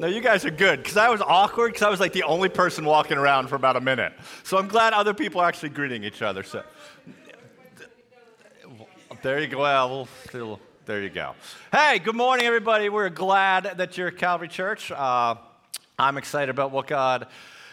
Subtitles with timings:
[0.00, 2.48] No, you guys are good because I was awkward because I was like the only
[2.48, 4.14] person walking around for about a minute.
[4.44, 6.42] So I'm glad other people are actually greeting each other.
[6.42, 6.62] So
[9.20, 9.58] there you go.
[9.58, 10.08] Well,
[10.86, 11.34] there you go.
[11.70, 12.88] Hey, good morning, everybody.
[12.88, 14.90] We're glad that you're at Calvary Church.
[14.90, 15.34] Uh,
[15.98, 17.26] I'm excited about what God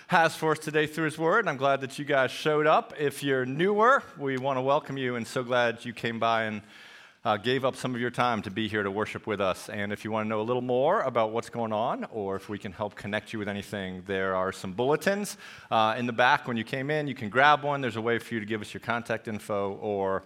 [0.08, 2.94] has for us today through His Word, and I'm glad that you guys showed up.
[3.00, 6.62] If you're newer, we want to welcome you, and so glad you came by and
[7.28, 9.68] uh, gave up some of your time to be here to worship with us.
[9.68, 12.48] And if you want to know a little more about what's going on, or if
[12.48, 15.36] we can help connect you with anything, there are some bulletins
[15.70, 17.06] uh, in the back when you came in.
[17.06, 17.82] You can grab one.
[17.82, 20.24] There's a way for you to give us your contact info or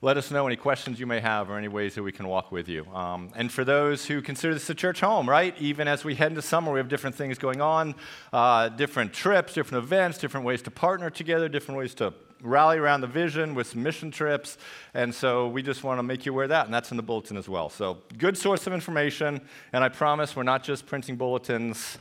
[0.00, 2.52] let us know any questions you may have or any ways that we can walk
[2.52, 2.86] with you.
[2.94, 5.60] Um, and for those who consider this a church home, right?
[5.60, 7.96] Even as we head into summer, we have different things going on,
[8.32, 13.00] uh, different trips, different events, different ways to partner together, different ways to rally around
[13.00, 14.58] the vision with some mission trips.
[14.94, 17.02] And so we just want to make you aware of that, and that's in the
[17.02, 17.68] bulletin as well.
[17.68, 19.40] So, good source of information.
[19.72, 21.98] And I promise we're not just printing bulletins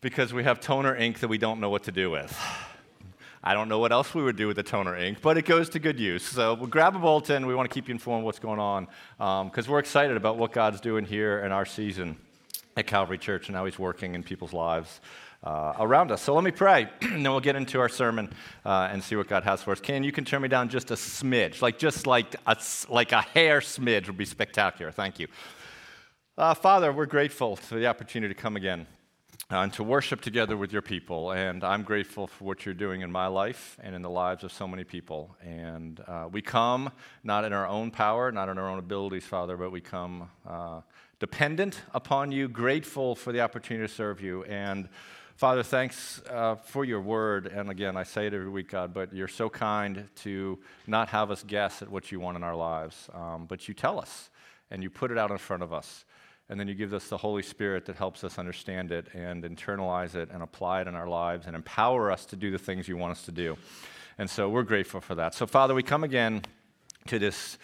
[0.00, 2.38] because we have toner ink that we don't know what to do with.
[3.44, 5.68] I don't know what else we would do with the toner ink, but it goes
[5.70, 6.22] to good use.
[6.22, 7.44] So we'll grab a bulletin.
[7.44, 8.86] We want to keep you informed what's going on
[9.18, 12.16] because um, we're excited about what God's doing here in our season
[12.76, 15.00] at Calvary Church and how He's working in people's lives
[15.44, 16.22] uh, around us.
[16.22, 18.32] So let me pray, and then we'll get into our sermon
[18.64, 19.80] uh, and see what God has for us.
[19.80, 22.56] Can you can turn me down just a smidge, like just like a,
[22.88, 24.92] like a hair smidge would be spectacular.
[24.92, 25.28] Thank you.
[26.38, 28.86] Uh, Father, we're grateful for the opportunity to come again.
[29.50, 31.32] Uh, and to worship together with your people.
[31.32, 34.52] And I'm grateful for what you're doing in my life and in the lives of
[34.52, 35.36] so many people.
[35.42, 36.90] And uh, we come
[37.22, 40.80] not in our own power, not in our own abilities, Father, but we come uh,
[41.18, 44.42] dependent upon you, grateful for the opportunity to serve you.
[44.44, 44.88] And
[45.42, 47.48] Father, thanks uh, for your word.
[47.48, 51.32] And again, I say it every week, God, but you're so kind to not have
[51.32, 54.30] us guess at what you want in our lives, um, but you tell us
[54.70, 56.04] and you put it out in front of us.
[56.48, 60.14] And then you give us the Holy Spirit that helps us understand it and internalize
[60.14, 62.96] it and apply it in our lives and empower us to do the things you
[62.96, 63.58] want us to do.
[64.18, 65.34] And so we're grateful for that.
[65.34, 66.42] So, Father, we come again
[67.08, 67.58] to this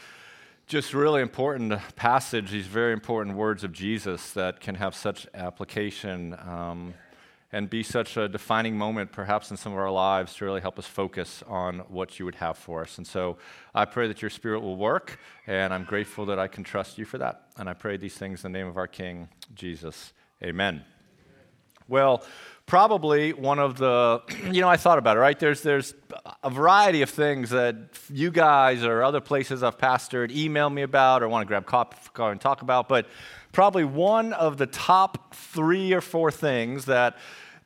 [0.66, 6.36] just really important passage, these very important words of Jesus that can have such application.
[6.44, 6.94] Um,
[7.52, 10.78] and be such a defining moment, perhaps in some of our lives, to really help
[10.78, 12.98] us focus on what you would have for us.
[12.98, 13.38] And so
[13.74, 17.04] I pray that your spirit will work, and I'm grateful that I can trust you
[17.04, 17.48] for that.
[17.56, 20.12] And I pray these things in the name of our King, Jesus.
[20.42, 20.84] Amen.
[21.88, 22.22] Well,
[22.68, 25.38] probably one of the, you know, I thought about it, right?
[25.38, 25.94] There's, there's
[26.44, 27.76] a variety of things that
[28.12, 31.96] you guys or other places I've pastored email me about or want to grab coffee
[32.18, 33.06] and talk about, but
[33.52, 37.16] probably one of the top three or four things that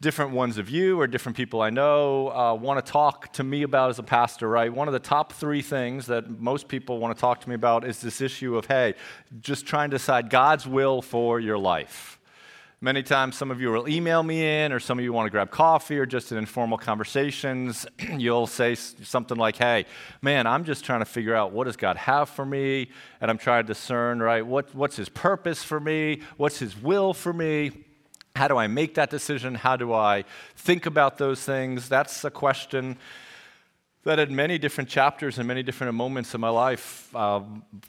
[0.00, 3.62] different ones of you or different people I know uh, want to talk to me
[3.62, 4.72] about as a pastor, right?
[4.72, 7.84] One of the top three things that most people want to talk to me about
[7.84, 8.94] is this issue of, hey,
[9.40, 12.18] just trying to decide God's will for your life.
[12.84, 15.30] Many times, some of you will email me in, or some of you want to
[15.30, 19.86] grab coffee, or just in informal conversations, you'll say something like, Hey,
[20.20, 23.38] man, I'm just trying to figure out what does God have for me, and I'm
[23.38, 27.70] trying to discern, right, what, what's His purpose for me, what's His will for me.
[28.34, 29.54] How do I make that decision?
[29.54, 30.24] How do I
[30.56, 31.88] think about those things?
[31.88, 32.96] That's a question
[34.04, 37.40] that at many different chapters and many different moments in my life, uh,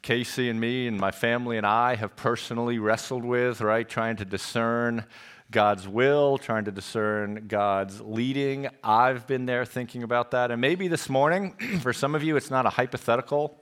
[0.03, 3.87] Casey and me and my family and I have personally wrestled with, right?
[3.87, 5.05] Trying to discern
[5.49, 8.67] God's will, trying to discern God's leading.
[8.83, 10.51] I've been there thinking about that.
[10.51, 13.59] And maybe this morning, for some of you, it's not a hypothetical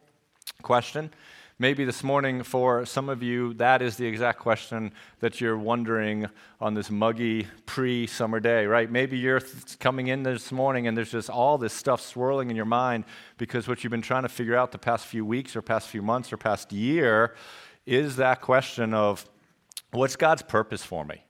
[0.62, 1.12] question.
[1.62, 6.26] Maybe this morning, for some of you, that is the exact question that you're wondering
[6.60, 8.90] on this muggy pre summer day, right?
[8.90, 12.56] Maybe you're th- coming in this morning and there's just all this stuff swirling in
[12.56, 13.04] your mind
[13.38, 16.02] because what you've been trying to figure out the past few weeks or past few
[16.02, 17.36] months or past year
[17.86, 19.30] is that question of
[19.92, 21.24] what's God's purpose for me?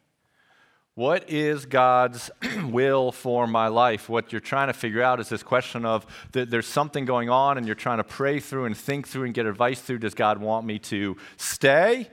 [1.02, 2.30] What is God's
[2.64, 4.08] will for my life?
[4.08, 7.58] What you're trying to figure out is this question of that there's something going on
[7.58, 9.98] and you're trying to pray through and think through and get advice through.
[9.98, 12.08] Does God want me to stay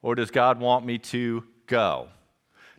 [0.00, 2.08] or does God want me to go?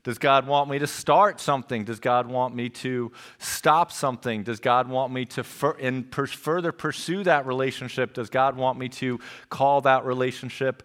[0.03, 1.83] Does God want me to start something?
[1.83, 4.41] Does God want me to stop something?
[4.41, 8.15] Does God want me to fur- and per- further pursue that relationship?
[8.15, 10.81] Does God want me to call that relationship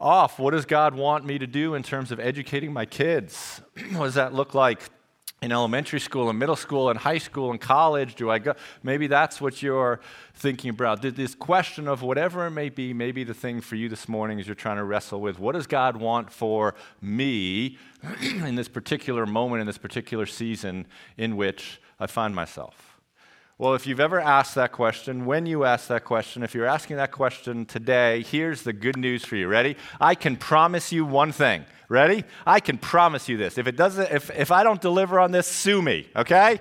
[0.00, 0.38] off.
[0.38, 3.60] What does God want me to do in terms of educating my kids?
[3.92, 4.82] what does that look like
[5.42, 8.14] in elementary school and middle school and high school and college?
[8.14, 8.54] Do I go?
[8.82, 10.00] Maybe that's what you're
[10.34, 11.02] thinking about.
[11.02, 14.46] This question of whatever it may be, maybe the thing for you this morning is
[14.46, 17.78] you're trying to wrestle with what does God want for me
[18.22, 22.95] in this particular moment, in this particular season in which I find myself?
[23.58, 26.98] Well, if you've ever asked that question, when you ask that question, if you're asking
[26.98, 29.48] that question today, here's the good news for you.
[29.48, 29.78] Ready?
[29.98, 31.64] I can promise you one thing.
[31.88, 32.24] Ready?
[32.46, 33.56] I can promise you this.
[33.56, 36.60] If it doesn't if if I don't deliver on this, sue me, okay?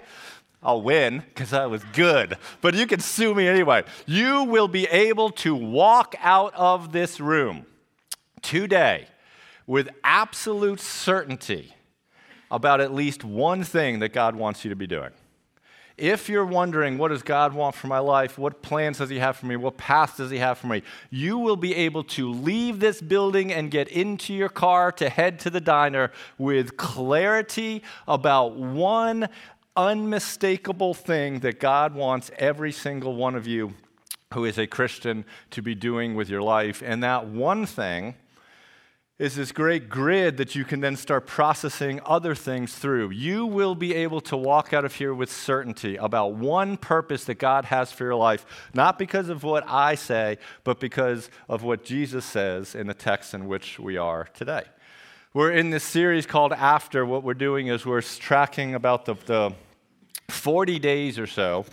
[0.63, 2.37] I'll win because I was good.
[2.61, 3.83] But you can sue me anyway.
[4.05, 7.65] You will be able to walk out of this room
[8.41, 9.07] today
[9.67, 11.75] with absolute certainty
[12.49, 15.11] about at least one thing that God wants you to be doing.
[15.97, 18.37] If you're wondering, what does God want for my life?
[18.37, 19.55] What plans does He have for me?
[19.55, 20.83] What path does He have for me?
[21.09, 25.39] You will be able to leave this building and get into your car to head
[25.41, 29.29] to the diner with clarity about one
[29.77, 33.73] unmistakable thing that God wants every single one of you
[34.33, 36.83] who is a Christian to be doing with your life.
[36.85, 38.15] And that one thing
[39.17, 43.11] is this great grid that you can then start processing other things through.
[43.11, 47.35] You will be able to walk out of here with certainty about one purpose that
[47.35, 51.85] God has for your life, not because of what I say, but because of what
[51.85, 54.63] Jesus says in the text in which we are today.
[55.33, 57.05] We're in this series called After.
[57.05, 59.53] What we're doing is we're tracking about the, the
[60.29, 61.65] 40 days or so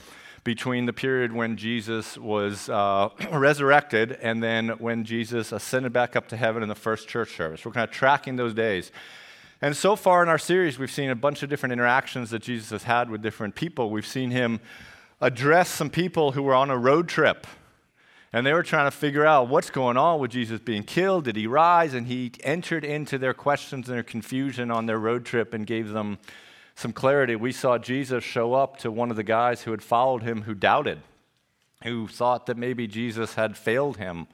[0.45, 6.29] between the period when Jesus was uh, resurrected and then when Jesus ascended back up
[6.29, 7.65] to heaven in the first church service.
[7.65, 8.91] We're kind of tracking those days.
[9.61, 12.71] And so far in our series, we've seen a bunch of different interactions that Jesus
[12.71, 13.91] has had with different people.
[13.91, 14.59] We've seen him
[15.21, 17.47] address some people who were on a road trip.
[18.33, 21.25] And they were trying to figure out what's going on with Jesus being killed.
[21.25, 21.95] Did he rise?
[21.95, 25.91] And he entered into their questions and their confusion on their road trip and gave
[25.91, 26.19] them
[26.75, 30.23] some clarity, we saw Jesus show up to one of the guys who had followed
[30.23, 31.01] him who doubted,
[31.85, 34.27] who thought that maybe Jesus had failed him.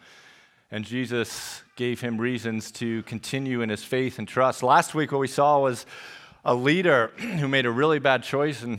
[0.71, 4.63] And Jesus gave him reasons to continue in his faith and trust.
[4.63, 5.87] Last week, what we saw was
[6.45, 8.79] a leader who made a really bad choice and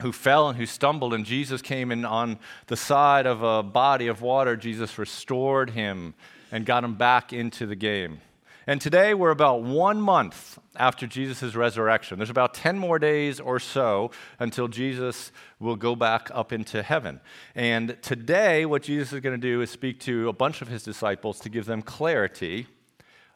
[0.00, 2.38] who fell and who stumbled, and Jesus came in on
[2.68, 4.56] the side of a body of water.
[4.56, 6.14] Jesus restored him
[6.52, 8.20] and got him back into the game.
[8.68, 12.18] And today we're about one month after Jesus' resurrection.
[12.18, 17.22] There's about 10 more days or so until Jesus will go back up into heaven.
[17.54, 20.82] And today, what Jesus is going to do is speak to a bunch of his
[20.82, 22.66] disciples to give them clarity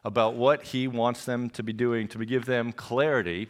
[0.03, 3.47] about what he wants them to be doing, to give them clarity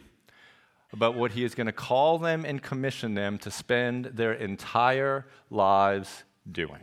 [0.90, 5.26] about what he is going to call them and commission them to spend their entire
[5.50, 6.80] lives doing.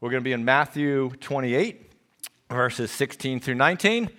[0.00, 1.89] We're going to be in Matthew 28
[2.50, 4.10] verses 16 through 19.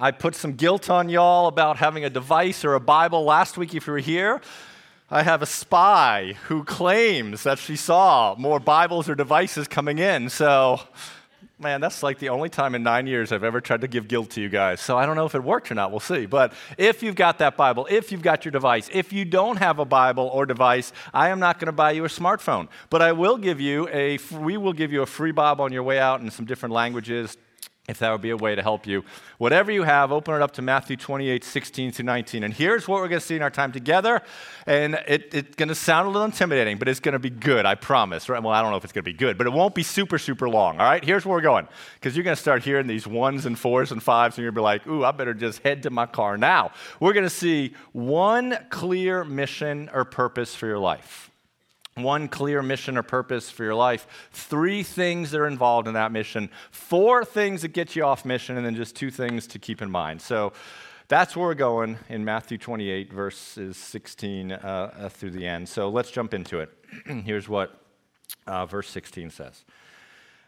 [0.00, 3.74] I put some guilt on y'all about having a device or a Bible last week
[3.74, 4.40] if you were here.
[5.10, 10.30] I have a spy who claims that she saw more Bibles or devices coming in.
[10.30, 10.80] So
[11.56, 14.30] Man, that's like the only time in nine years I've ever tried to give guilt
[14.30, 14.80] to you guys.
[14.80, 15.92] So I don't know if it worked or not.
[15.92, 16.26] We'll see.
[16.26, 19.78] But if you've got that Bible, if you've got your device, if you don't have
[19.78, 22.66] a Bible or device, I am not going to buy you a smartphone.
[22.90, 25.84] But I will give you a, we will give you a free Bible on your
[25.84, 27.36] way out in some different languages
[27.86, 29.04] if that would be a way to help you.
[29.36, 32.42] Whatever you have, open it up to Matthew 28, 16 through 19.
[32.42, 34.22] And here's what we're going to see in our time together.
[34.66, 37.66] And it, it's going to sound a little intimidating, but it's going to be good,
[37.66, 38.30] I promise.
[38.30, 38.42] Right?
[38.42, 40.16] Well, I don't know if it's going to be good, but it won't be super,
[40.16, 40.80] super long.
[40.80, 41.04] All right?
[41.04, 41.68] Here's where we're going.
[41.94, 44.78] Because you're going to start hearing these ones and fours and fives, and you're going
[44.78, 46.72] to be like, ooh, I better just head to my car now.
[47.00, 51.30] We're going to see one clear mission or purpose for your life
[51.96, 56.12] one clear mission or purpose for your life, three things that are involved in that
[56.12, 59.80] mission, four things that get you off mission, and then just two things to keep
[59.80, 60.20] in mind.
[60.20, 60.52] So
[61.08, 65.68] that's where we're going in Matthew 28, verses 16 uh, uh, through the end.
[65.68, 66.70] So let's jump into it.
[67.24, 67.80] Here's what
[68.46, 69.64] uh, verse 16 says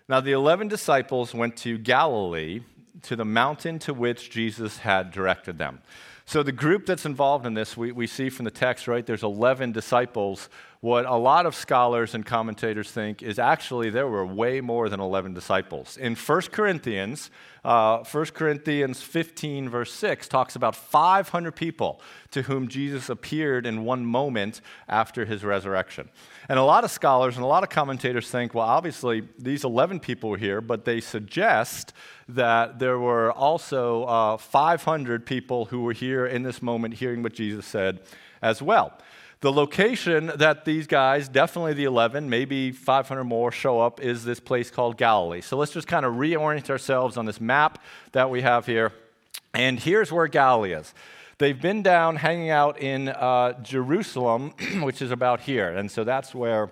[0.08, 2.62] Now the 11 disciples went to Galilee,
[3.02, 5.80] to the mountain to which Jesus had directed them.
[6.28, 9.06] So, the group that's involved in this, we, we see from the text, right?
[9.06, 10.48] There's 11 disciples.
[10.80, 15.00] What a lot of scholars and commentators think is actually there were way more than
[15.00, 15.96] 11 disciples.
[15.96, 17.30] In 1 Corinthians,
[17.64, 23.84] uh, 1 Corinthians 15, verse 6, talks about 500 people to whom Jesus appeared in
[23.84, 26.10] one moment after his resurrection.
[26.48, 30.00] And a lot of scholars and a lot of commentators think, well, obviously, these 11
[30.00, 31.94] people were here, but they suggest
[32.28, 37.32] that there were also uh, 500 people who were here in this moment hearing what
[37.32, 38.00] Jesus said
[38.42, 38.98] as well.
[39.40, 44.40] The location that these guys, definitely the 11, maybe 500 more, show up is this
[44.40, 45.42] place called Galilee.
[45.42, 48.92] So let's just kind of reorient ourselves on this map that we have here.
[49.52, 50.94] And here's where Galilee is.
[51.38, 55.68] They've been down hanging out in uh, Jerusalem, which is about here.
[55.68, 56.70] And so that's where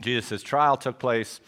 [0.00, 1.40] Jesus' trial took place,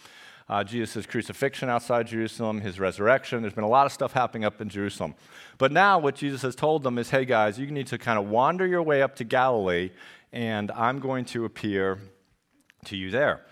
[0.49, 3.43] uh, Jesus' crucifixion outside Jerusalem, his resurrection.
[3.43, 5.17] There's been a lot of stuff happening up in Jerusalem.
[5.59, 8.29] But now, what Jesus has told them is hey, guys, you need to kind of
[8.29, 9.91] wander your way up to Galilee,
[10.33, 11.99] and I'm going to appear
[12.87, 13.45] to you there.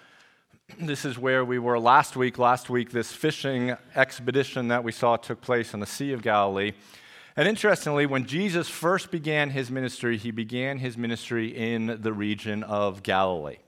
[0.78, 2.38] This is where we were last week.
[2.38, 6.72] Last week, this fishing expedition that we saw took place on the Sea of Galilee.
[7.36, 12.62] And interestingly, when Jesus first began his ministry, he began his ministry in the region
[12.62, 13.58] of Galilee.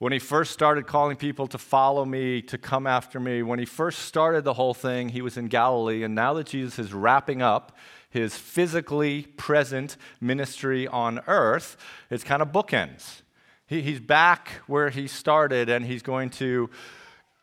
[0.00, 3.66] When he first started calling people to follow me, to come after me, when he
[3.66, 6.02] first started the whole thing, he was in Galilee.
[6.04, 7.76] And now that Jesus is wrapping up
[8.08, 11.76] his physically present ministry on earth,
[12.08, 13.20] it's kind of bookends.
[13.66, 16.70] He, he's back where he started, and he's going to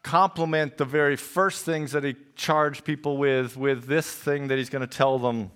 [0.02, 4.72] complement the very first things that he charged people with with this thing that he's
[4.72, 5.52] going to tell them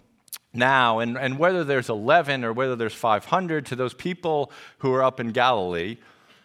[0.53, 0.99] now.
[0.99, 5.19] And, and whether there's 11 or whether there's 500, to those people who are up
[5.19, 5.97] in Galilee,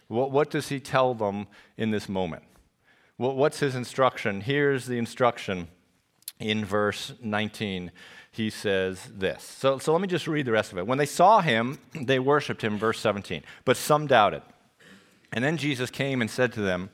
[0.09, 1.47] what, what does he tell them
[1.77, 2.43] in this moment?
[3.17, 4.41] What, what's his instruction?
[4.41, 5.69] Here's the instruction
[6.39, 7.91] in verse 19.
[8.31, 9.43] He says this.
[9.43, 10.87] So, so let me just read the rest of it.
[10.87, 14.43] When they saw him, they worshiped him, verse 17, but some doubted.
[15.33, 16.91] And then Jesus came and said to them,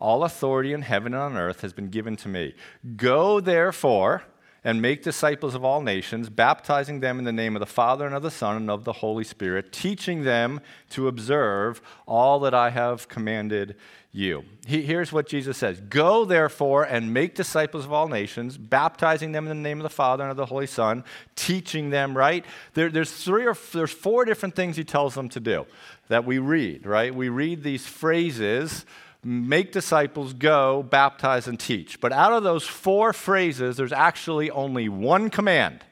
[0.00, 2.54] all authority in heaven and on earth has been given to me.
[2.96, 4.22] Go, therefore,
[4.68, 8.14] and make disciples of all nations, baptizing them in the name of the Father and
[8.14, 10.60] of the Son and of the Holy Spirit, teaching them
[10.90, 13.76] to observe all that I have commanded
[14.12, 14.44] you.
[14.66, 19.46] He, here's what Jesus says Go, therefore, and make disciples of all nations, baptizing them
[19.46, 21.02] in the name of the Father and of the Holy Son,
[21.34, 22.44] teaching them, right?
[22.74, 25.64] There, there's three or there's four different things he tells them to do
[26.08, 27.14] that we read, right?
[27.14, 28.84] We read these phrases
[29.24, 32.00] make disciples, go, baptize, and teach.
[32.00, 35.84] But out of those four phrases, there's actually only one command.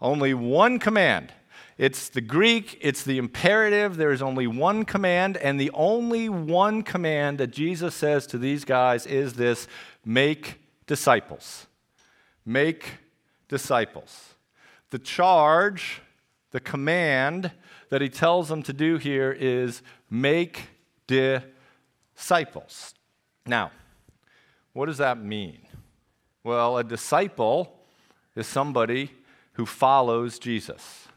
[0.00, 1.32] Only one command.
[1.78, 3.96] It's the Greek, it's the imperative.
[3.96, 8.64] There is only one command, and the only one command that Jesus says to these
[8.64, 9.68] guys is this
[10.04, 11.66] make disciples.
[12.44, 12.94] Make
[13.48, 14.34] disciples.
[14.90, 16.00] The charge,
[16.50, 17.52] the command
[17.90, 20.68] that he tells them to do here is make
[21.06, 21.52] disciples
[22.16, 22.94] disciples.
[23.46, 23.70] Now,
[24.72, 25.66] what does that mean?
[26.42, 27.72] Well, a disciple
[28.34, 29.10] is somebody
[29.54, 31.08] who follows Jesus.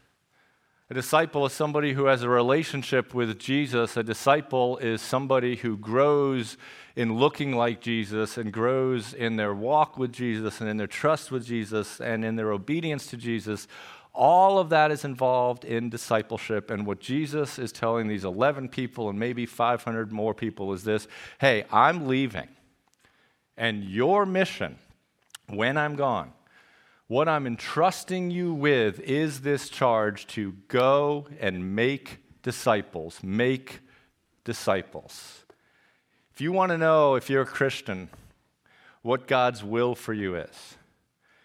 [0.88, 3.96] A disciple is somebody who has a relationship with Jesus.
[3.96, 6.56] A disciple is somebody who grows
[6.96, 11.30] in looking like Jesus and grows in their walk with Jesus and in their trust
[11.30, 13.68] with Jesus and in their obedience to Jesus
[14.12, 16.70] all of that is involved in discipleship.
[16.70, 21.06] And what Jesus is telling these 11 people and maybe 500 more people is this
[21.40, 22.48] hey, I'm leaving.
[23.56, 24.78] And your mission,
[25.48, 26.32] when I'm gone,
[27.08, 33.18] what I'm entrusting you with is this charge to go and make disciples.
[33.22, 33.80] Make
[34.44, 35.44] disciples.
[36.32, 38.08] If you want to know if you're a Christian,
[39.02, 40.76] what God's will for you is,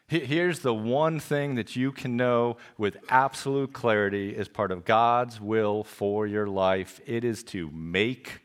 [0.08, 5.42] Here's the one thing that you can know with absolute clarity as part of God's
[5.42, 8.42] will for your life it is to make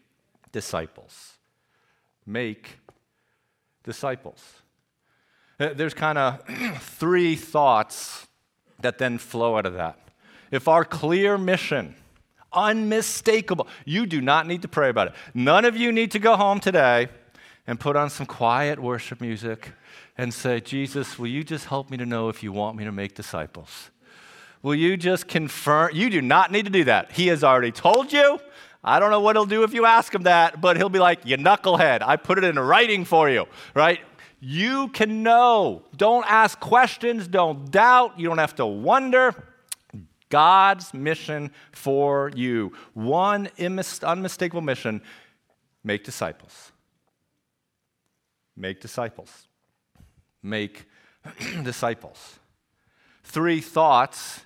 [0.52, 1.34] disciples.
[2.24, 2.78] Make
[3.84, 4.42] disciples.
[5.58, 6.42] Uh, there's kind of
[6.78, 8.26] three thoughts
[8.80, 9.98] that then flow out of that.
[10.50, 11.94] If our clear mission,
[12.54, 15.14] unmistakable, you do not need to pray about it.
[15.34, 17.08] None of you need to go home today
[17.66, 19.72] and put on some quiet worship music
[20.18, 22.92] and say, Jesus, will you just help me to know if you want me to
[22.92, 23.90] make disciples?
[24.62, 25.90] Will you just confirm?
[25.94, 27.12] You do not need to do that.
[27.12, 28.38] He has already told you.
[28.82, 31.20] I don't know what he'll do if you ask him that, but he'll be like,
[31.24, 34.00] You knucklehead, I put it in writing for you, right?
[34.40, 35.82] You can know.
[35.96, 39.34] Don't ask questions, don't doubt, you don't have to wonder.
[40.30, 42.72] God's mission for you.
[42.94, 45.02] One unmistakable mission
[45.84, 46.69] make disciples.
[48.60, 49.48] Make disciples
[50.42, 50.86] make
[51.62, 52.38] disciples.
[53.24, 54.42] Three thoughts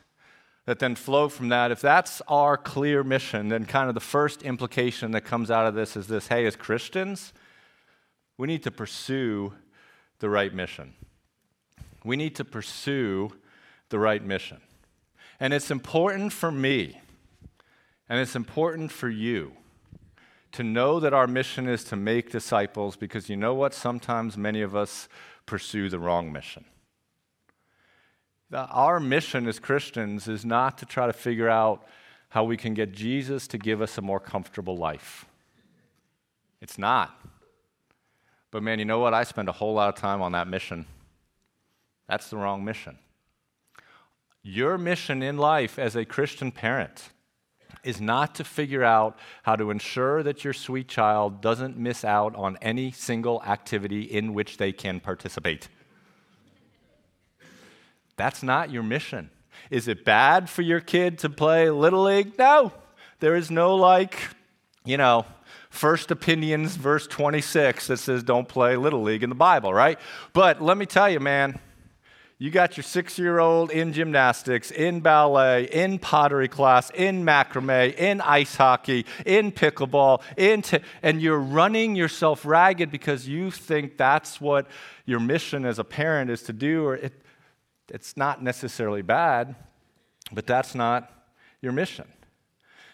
[0.66, 1.71] that then flow from that.
[1.71, 5.75] If that's our clear mission, then kind of the first implication that comes out of
[5.75, 7.33] this is this hey, as Christians,
[8.37, 9.52] we need to pursue
[10.18, 10.94] the right mission.
[12.04, 13.30] We need to pursue
[13.88, 14.61] the right mission.
[15.40, 17.00] And it's important for me,
[18.09, 19.52] and it's important for you
[20.54, 23.75] to know that our mission is to make disciples because you know what?
[23.75, 25.08] Sometimes many of us
[25.46, 26.64] pursue the wrong mission.
[28.52, 31.84] Our mission as Christians is not to try to figure out
[32.28, 35.25] how we can get Jesus to give us a more comfortable life.
[36.61, 37.20] It's not.
[38.52, 39.12] But man, you know what?
[39.12, 40.87] I spend a whole lot of time on that mission.
[42.08, 42.99] That's the wrong mission.
[44.42, 47.11] Your mission in life as a Christian parent
[47.85, 52.35] is not to figure out how to ensure that your sweet child doesn't miss out
[52.35, 55.69] on any single activity in which they can participate.
[58.17, 59.31] That's not your mission.
[59.71, 62.38] Is it bad for your kid to play Little League?
[62.38, 62.73] No.
[63.21, 64.19] There is no, like,
[64.85, 65.25] you know,
[65.71, 69.99] First Opinions, verse 26, that says don't play Little League in the Bible, right?
[70.33, 71.59] But let me tell you, man,
[72.38, 77.95] you got your six year old in gymnastics, in ballet, in pottery class, in macrame,
[77.95, 83.97] in ice hockey, in pickleball, in t- and you're running yourself ragged because you think
[83.97, 84.67] that's what
[85.07, 87.12] your mission as a parent is to do, or it,
[87.88, 89.55] it's not necessarily bad,
[90.33, 91.11] but that's not
[91.61, 92.07] your mission.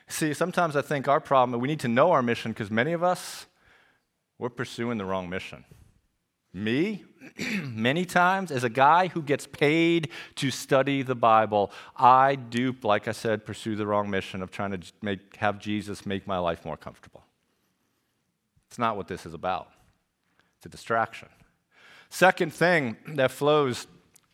[0.07, 3.03] See, sometimes I think our problem, we need to know our mission because many of
[3.03, 3.47] us,
[4.39, 5.65] we're pursuing the wrong mission.
[6.53, 7.05] Me,
[7.65, 13.09] many times, as a guy who gets paid to study the Bible, I do, like
[13.09, 16.65] I said, pursue the wrong mission of trying to make, have Jesus make my life
[16.65, 17.23] more comfortable.
[18.69, 19.69] It's not what this is about,
[20.57, 21.29] it's a distraction.
[22.09, 23.87] Second thing that flows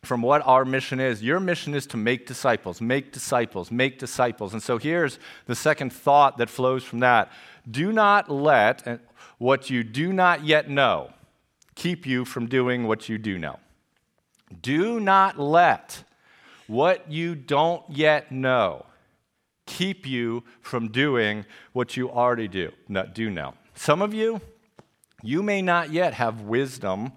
[0.03, 1.23] from what our mission is.
[1.23, 4.53] Your mission is to make disciples, make disciples, make disciples.
[4.53, 7.31] And so here's the second thought that flows from that.
[7.69, 9.01] Do not let
[9.39, 11.11] what you do not yet know
[11.77, 13.61] keep you from doing what you do know.
[14.61, 16.03] Do not let
[16.67, 18.87] what you don't yet know
[19.67, 23.55] keep you from doing what you already do, not do know.
[23.75, 24.41] Some of you,
[25.23, 27.13] you may not yet have wisdom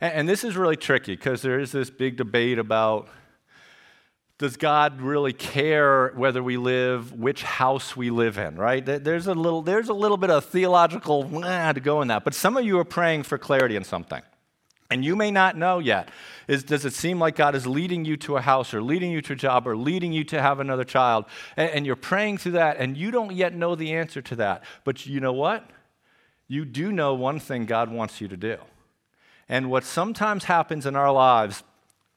[0.00, 3.08] and, this is really tricky because there is this big debate about
[4.44, 8.84] does God really care whether we live, which house we live in, right?
[8.84, 12.24] There's a little, there's a little bit of theological to go in that.
[12.24, 14.20] But some of you are praying for clarity in something.
[14.90, 16.10] And you may not know yet.
[16.46, 19.22] Is, does it seem like God is leading you to a house or leading you
[19.22, 21.24] to a job or leading you to have another child?
[21.56, 24.62] And, and you're praying through that and you don't yet know the answer to that.
[24.84, 25.70] But you know what?
[26.48, 28.58] You do know one thing God wants you to do.
[29.48, 31.62] And what sometimes happens in our lives,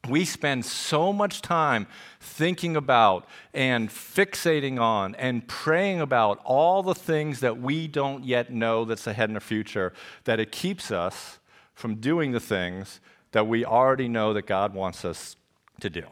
[0.06, 1.86] we spend so much time
[2.20, 8.52] thinking about and fixating on and praying about all the things that we don't yet
[8.52, 9.92] know that's ahead in the future
[10.24, 11.38] that it keeps us
[11.74, 13.00] from doing the things
[13.32, 15.36] that we already know that God wants us
[15.80, 16.04] to do.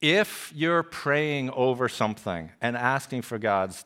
[0.00, 3.84] If you're praying over something and asking for God's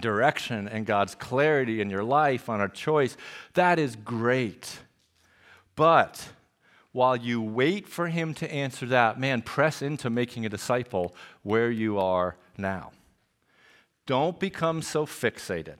[0.00, 3.16] direction and God's clarity in your life on a choice,
[3.54, 4.78] that is great.
[5.76, 6.30] But
[6.92, 11.70] while you wait for him to answer that, man, press into making a disciple where
[11.70, 12.90] you are now.
[14.06, 15.76] Don't become so fixated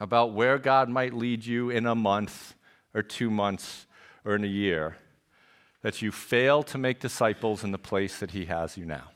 [0.00, 2.54] about where God might lead you in a month
[2.94, 3.86] or two months
[4.24, 4.96] or in a year
[5.82, 9.10] that you fail to make disciples in the place that he has you now.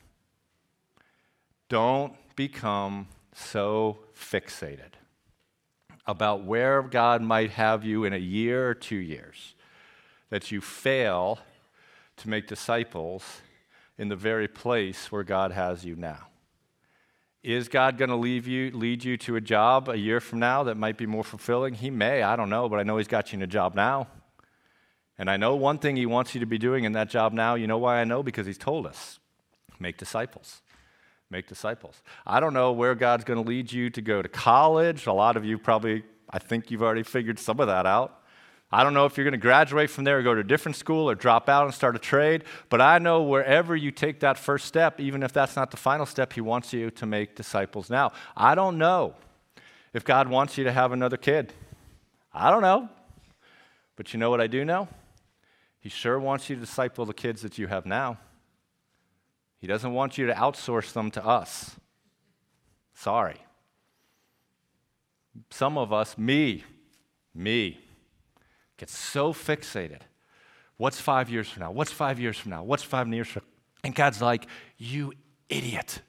[1.69, 4.93] Don't become so fixated
[6.05, 9.55] about where God might have you in a year or two years
[10.29, 11.39] that you fail
[12.17, 13.41] to make disciples
[13.97, 16.27] in the very place where God has you now.
[17.43, 20.63] Is God going to leave you, lead you to a job a year from now
[20.63, 21.75] that might be more fulfilling?
[21.75, 24.07] He may, I don't know, but I know He's got you in a job now.
[25.17, 27.55] And I know one thing He wants you to be doing in that job now.
[27.55, 28.21] You know why I know?
[28.21, 29.19] Because He's told us
[29.79, 30.61] make disciples.
[31.29, 32.01] Make disciples.
[32.25, 35.07] I don't know where God's going to lead you to go to college.
[35.07, 38.23] A lot of you probably, I think you've already figured some of that out.
[38.71, 40.75] I don't know if you're going to graduate from there or go to a different
[40.75, 44.37] school or drop out and start a trade, but I know wherever you take that
[44.37, 47.89] first step, even if that's not the final step, He wants you to make disciples
[47.89, 48.11] now.
[48.35, 49.15] I don't know
[49.93, 51.53] if God wants you to have another kid.
[52.33, 52.89] I don't know.
[53.95, 54.89] But you know what I do know?
[55.79, 58.17] He sure wants you to disciple the kids that you have now.
[59.59, 61.77] He doesn't want you to outsource them to us.
[62.93, 63.37] Sorry.
[65.49, 66.63] Some of us, me,
[67.33, 67.79] me,
[68.77, 70.01] get so fixated.
[70.77, 71.71] What's five years from now?
[71.71, 72.63] What's five years from now?
[72.63, 73.49] What's five years from now?
[73.83, 75.13] And God's like, you
[75.49, 76.01] idiot.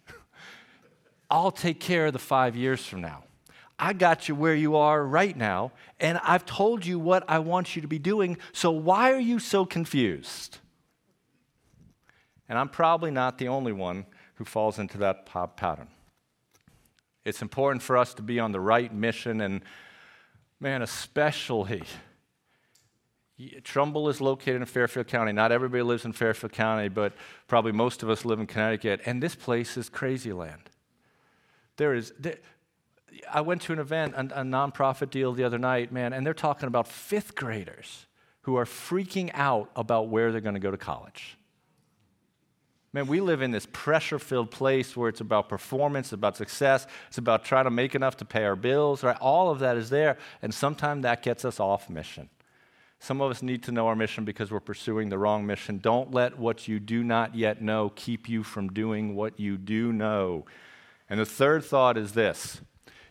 [1.31, 3.24] I'll take care of the five years from now.
[3.78, 7.76] I got you where you are right now, and I've told you what I want
[7.76, 10.59] you to be doing, so why are you so confused?
[12.48, 15.26] And I'm probably not the only one who falls into that
[15.57, 15.88] pattern.
[17.24, 19.62] It's important for us to be on the right mission, and
[20.59, 21.85] man, especially
[23.62, 25.33] Trumbull is located in Fairfield County.
[25.33, 27.12] Not everybody lives in Fairfield County, but
[27.46, 29.01] probably most of us live in Connecticut.
[29.07, 30.70] And this place is crazy land.
[31.77, 32.12] There is.
[32.18, 32.38] There,
[33.33, 36.35] I went to an event, a, a nonprofit deal the other night, man, and they're
[36.35, 38.07] talking about fifth graders
[38.42, 41.37] who are freaking out about where they're going to go to college.
[42.92, 47.18] Man, we live in this pressure filled place where it's about performance, about success, it's
[47.18, 49.16] about trying to make enough to pay our bills, right?
[49.20, 52.31] All of that is there, and sometimes that gets us off mission.
[53.01, 55.79] Some of us need to know our mission because we're pursuing the wrong mission.
[55.79, 59.93] Don't let what you do not yet know keep you from doing what you do
[59.93, 60.47] know.
[61.09, 62.61] And the third thought is this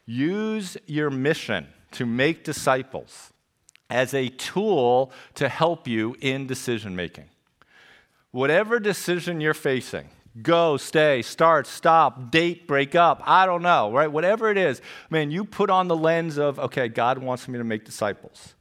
[0.06, 3.32] use your mission to make disciples
[3.90, 7.26] as a tool to help you in decision making.
[8.32, 10.10] Whatever decision you're facing,
[10.42, 14.12] go, stay, start, stop, date, break up, I don't know, right?
[14.12, 17.64] Whatever it is, man, you put on the lens of, okay, God wants me to
[17.64, 18.54] make disciples.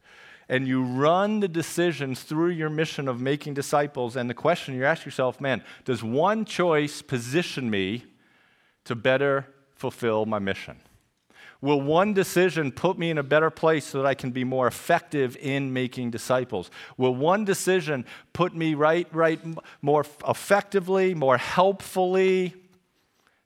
[0.49, 4.15] And you run the decisions through your mission of making disciples.
[4.15, 8.05] And the question you ask yourself, man, does one choice position me
[8.85, 10.79] to better fulfill my mission?
[11.59, 14.67] Will one decision put me in a better place so that I can be more
[14.67, 16.69] effective in making disciples?
[16.97, 19.39] Will one decision put me right, right,
[19.81, 22.53] more effectively, more helpfully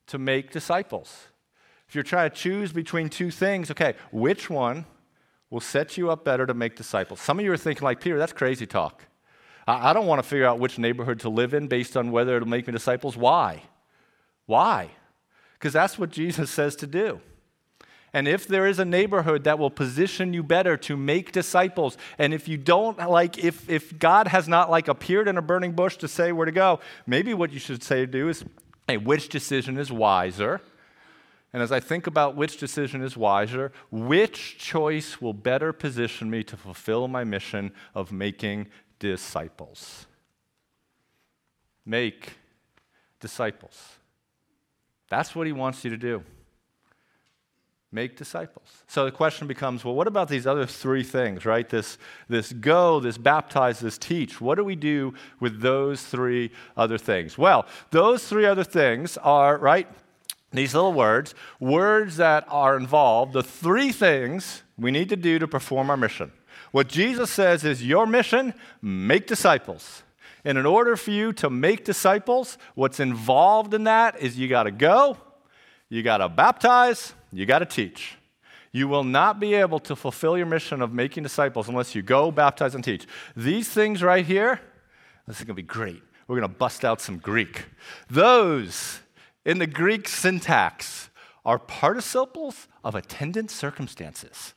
[0.07, 1.27] to make disciples?
[1.87, 4.85] If you're trying to choose between two things, okay, which one
[5.51, 7.21] will set you up better to make disciples?
[7.21, 9.05] Some of you are thinking, like, Peter, that's crazy talk.
[9.67, 12.35] I, I don't want to figure out which neighborhood to live in based on whether
[12.35, 13.15] it'll make me disciples.
[13.15, 13.61] Why?
[14.47, 14.89] Why?
[15.53, 17.21] Because that's what Jesus says to do.
[18.13, 22.33] And if there is a neighborhood that will position you better to make disciples, and
[22.33, 25.95] if you don't like, if, if God has not like appeared in a burning bush
[25.97, 28.43] to say where to go, maybe what you should say to do is,
[28.87, 30.59] hey, which decision is wiser?
[31.53, 36.43] And as I think about which decision is wiser, which choice will better position me
[36.45, 38.67] to fulfill my mission of making
[38.99, 40.05] disciples?
[41.85, 42.33] Make
[43.19, 43.97] disciples.
[45.09, 46.23] That's what he wants you to do
[47.91, 48.83] make disciples.
[48.87, 51.67] So the question becomes well, what about these other three things, right?
[51.67, 51.97] This,
[52.29, 54.39] this go, this baptize, this teach.
[54.39, 57.37] What do we do with those three other things?
[57.37, 59.87] Well, those three other things are, right?
[60.53, 65.47] These little words, words that are involved, the three things we need to do to
[65.47, 66.31] perform our mission.
[66.71, 70.03] What Jesus says is your mission, make disciples.
[70.43, 74.63] And in order for you to make disciples, what's involved in that is you got
[74.63, 75.17] to go,
[75.89, 78.15] you got to baptize, you got to teach.
[78.73, 82.31] You will not be able to fulfill your mission of making disciples unless you go,
[82.31, 83.05] baptize, and teach.
[83.35, 84.61] These things right here,
[85.27, 86.01] this is going to be great.
[86.27, 87.65] We're going to bust out some Greek.
[88.09, 89.01] Those
[89.45, 91.09] in the Greek syntax
[91.45, 94.53] are participles of attendant circumstances.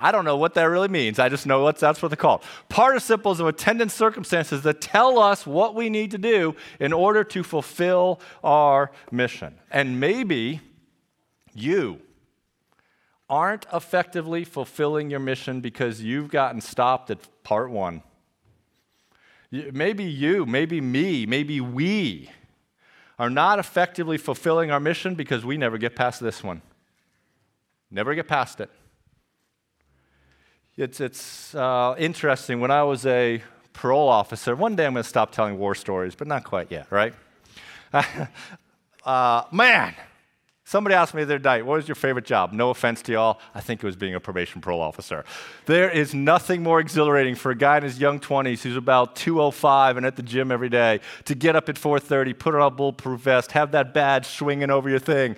[0.00, 1.18] I don't know what that really means.
[1.18, 2.44] I just know what, that's what they're called.
[2.68, 7.42] Participles of attendant circumstances that tell us what we need to do in order to
[7.42, 9.58] fulfill our mission.
[9.70, 10.60] And maybe
[11.52, 12.00] you
[13.28, 18.02] aren't effectively fulfilling your mission because you've gotten stopped at part one.
[19.50, 22.30] Maybe you, maybe me, maybe we
[23.18, 26.62] are not effectively fulfilling our mission because we never get past this one.
[27.90, 28.70] Never get past it.
[30.76, 32.60] It's, it's uh, interesting.
[32.60, 36.14] When I was a parole officer, one day I'm going to stop telling war stories,
[36.14, 37.14] but not quite yet, right?
[39.04, 39.94] uh, man,
[40.68, 42.52] Somebody asked me the other night, what was your favorite job?
[42.52, 45.24] No offense to y'all, I think it was being a probation parole officer.
[45.64, 49.96] There is nothing more exhilarating for a guy in his young 20s who's about 205
[49.96, 53.18] and at the gym every day to get up at 4:30, put on a bulletproof
[53.22, 55.36] vest, have that badge swinging over your thing.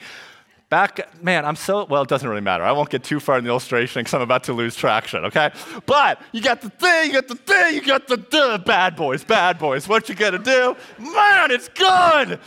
[0.68, 2.64] Back, man, I'm so, well, it doesn't really matter.
[2.64, 5.50] I won't get too far in the illustration because I'm about to lose traction, okay?
[5.86, 9.22] But you got the thing, you got the thing, you got the, the bad boys,
[9.22, 9.86] bad boys.
[9.86, 10.76] What you gonna do?
[10.98, 12.40] Man, it's good.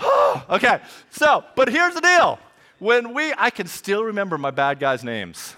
[0.50, 0.80] okay,
[1.10, 2.38] so, but here's the deal.
[2.78, 5.56] When we, I can still remember my bad guys' names.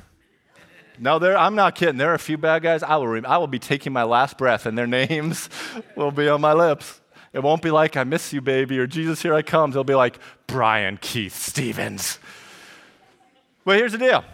[1.01, 1.97] No, I'm not kidding.
[1.97, 2.83] There are a few bad guys.
[2.83, 5.49] I will, I will be taking my last breath, and their names
[5.97, 7.01] will be on my lips.
[7.33, 9.71] It won't be like, I miss you, baby, or Jesus, here I come.
[9.71, 12.19] It'll be like, Brian Keith Stevens.
[13.65, 14.25] Well, here's the deal.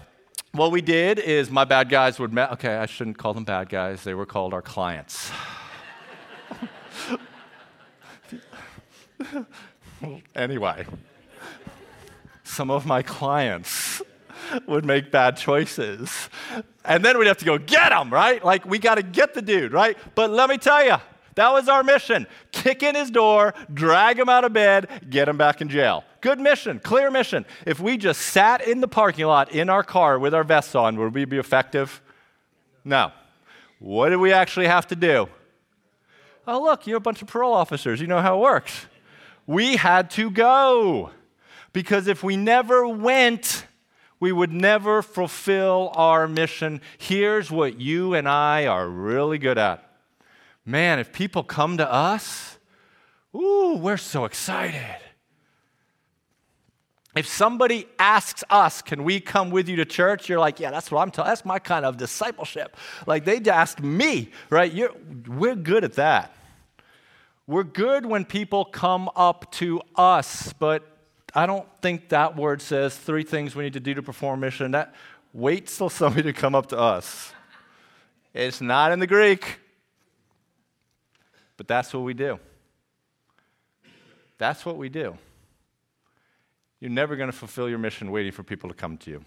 [0.52, 3.68] What we did is my bad guys would, met, okay, I shouldn't call them bad
[3.68, 4.04] guys.
[4.04, 5.32] They were called our clients.
[10.34, 10.86] anyway,
[12.42, 14.02] some of my clients
[14.66, 16.28] would make bad choices.
[16.84, 18.44] And then we'd have to go get him, right?
[18.44, 19.96] Like, we got to get the dude, right?
[20.14, 20.96] But let me tell you,
[21.34, 22.26] that was our mission.
[22.52, 26.04] Kick in his door, drag him out of bed, get him back in jail.
[26.20, 27.44] Good mission, clear mission.
[27.66, 30.96] If we just sat in the parking lot in our car with our vests on,
[30.98, 32.00] would we be effective?
[32.84, 33.12] No.
[33.78, 35.28] What did we actually have to do?
[36.46, 38.00] Oh, look, you're a bunch of parole officers.
[38.00, 38.86] You know how it works
[39.46, 41.10] we had to go.
[41.72, 43.66] Because if we never went,
[44.20, 46.80] we would never fulfill our mission.
[46.98, 49.90] Here's what you and I are really good at.
[50.64, 52.58] Man, if people come to us,
[53.34, 54.98] ooh, we're so excited.
[57.16, 60.28] If somebody asks us, can we come with you to church?
[60.28, 61.28] You're like, yeah, that's what I'm talking.
[61.28, 62.76] That's my kind of discipleship.
[63.06, 64.72] Like they asked me, right?
[64.72, 64.90] You're,
[65.28, 66.34] we're good at that.
[67.46, 70.86] We're good when people come up to us, but
[71.34, 74.70] I don't think that word says three things we need to do to perform mission.
[74.70, 74.94] That
[75.32, 77.32] waits till somebody to come up to us.
[78.32, 79.58] It's not in the Greek.
[81.56, 82.38] But that's what we do.
[84.38, 85.16] That's what we do.
[86.80, 89.24] You're never going to fulfill your mission waiting for people to come to you.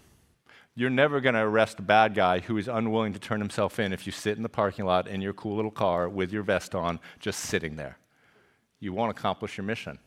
[0.74, 3.92] You're never going to arrest a bad guy who is unwilling to turn himself in
[3.92, 6.74] if you sit in the parking lot in your cool little car with your vest
[6.74, 7.98] on, just sitting there.
[8.80, 9.98] You won't accomplish your mission.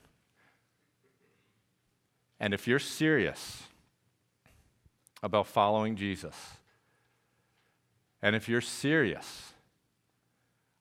[2.39, 3.63] And if you're serious
[5.21, 6.35] about following Jesus,
[8.21, 9.53] and if you're serious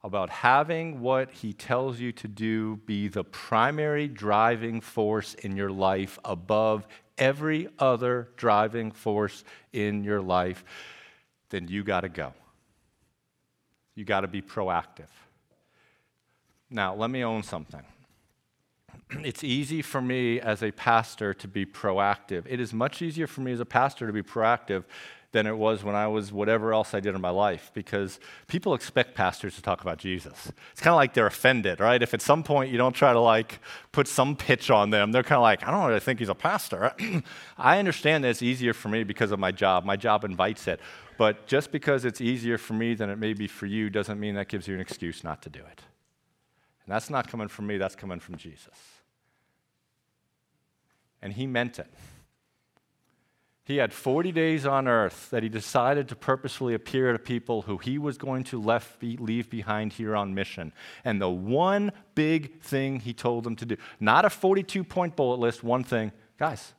[0.03, 5.71] about having what he tells you to do be the primary driving force in your
[5.71, 6.87] life above
[7.19, 10.65] every other driving force in your life,
[11.51, 12.33] then you got to go.
[13.95, 15.09] You got to be proactive.
[16.71, 17.83] Now, let me own something.
[19.25, 22.45] It's easy for me as a pastor to be proactive.
[22.49, 24.85] It is much easier for me as a pastor to be proactive
[25.33, 28.75] than it was when I was whatever else I did in my life because people
[28.75, 30.53] expect pastors to talk about Jesus.
[30.73, 32.03] It's kind of like they're offended, right?
[32.03, 33.61] If at some point you don't try to like
[33.93, 36.35] put some pitch on them, they're kind of like, I don't really think he's a
[36.35, 36.93] pastor.
[37.59, 39.85] I understand that it's easier for me because of my job.
[39.85, 40.81] My job invites it.
[41.17, 44.35] But just because it's easier for me than it may be for you doesn't mean
[44.35, 45.83] that gives you an excuse not to do it.
[46.91, 48.75] And that's not coming from me, that's coming from Jesus.
[51.23, 51.87] And he meant it.
[53.63, 57.79] He had 40 days on earth that he decided to purposefully appear to people who
[57.79, 60.73] he was going to left, leave behind here on mission.
[61.05, 65.39] And the one big thing he told them to do, not a 42 point bullet
[65.39, 66.75] list, one thing guys,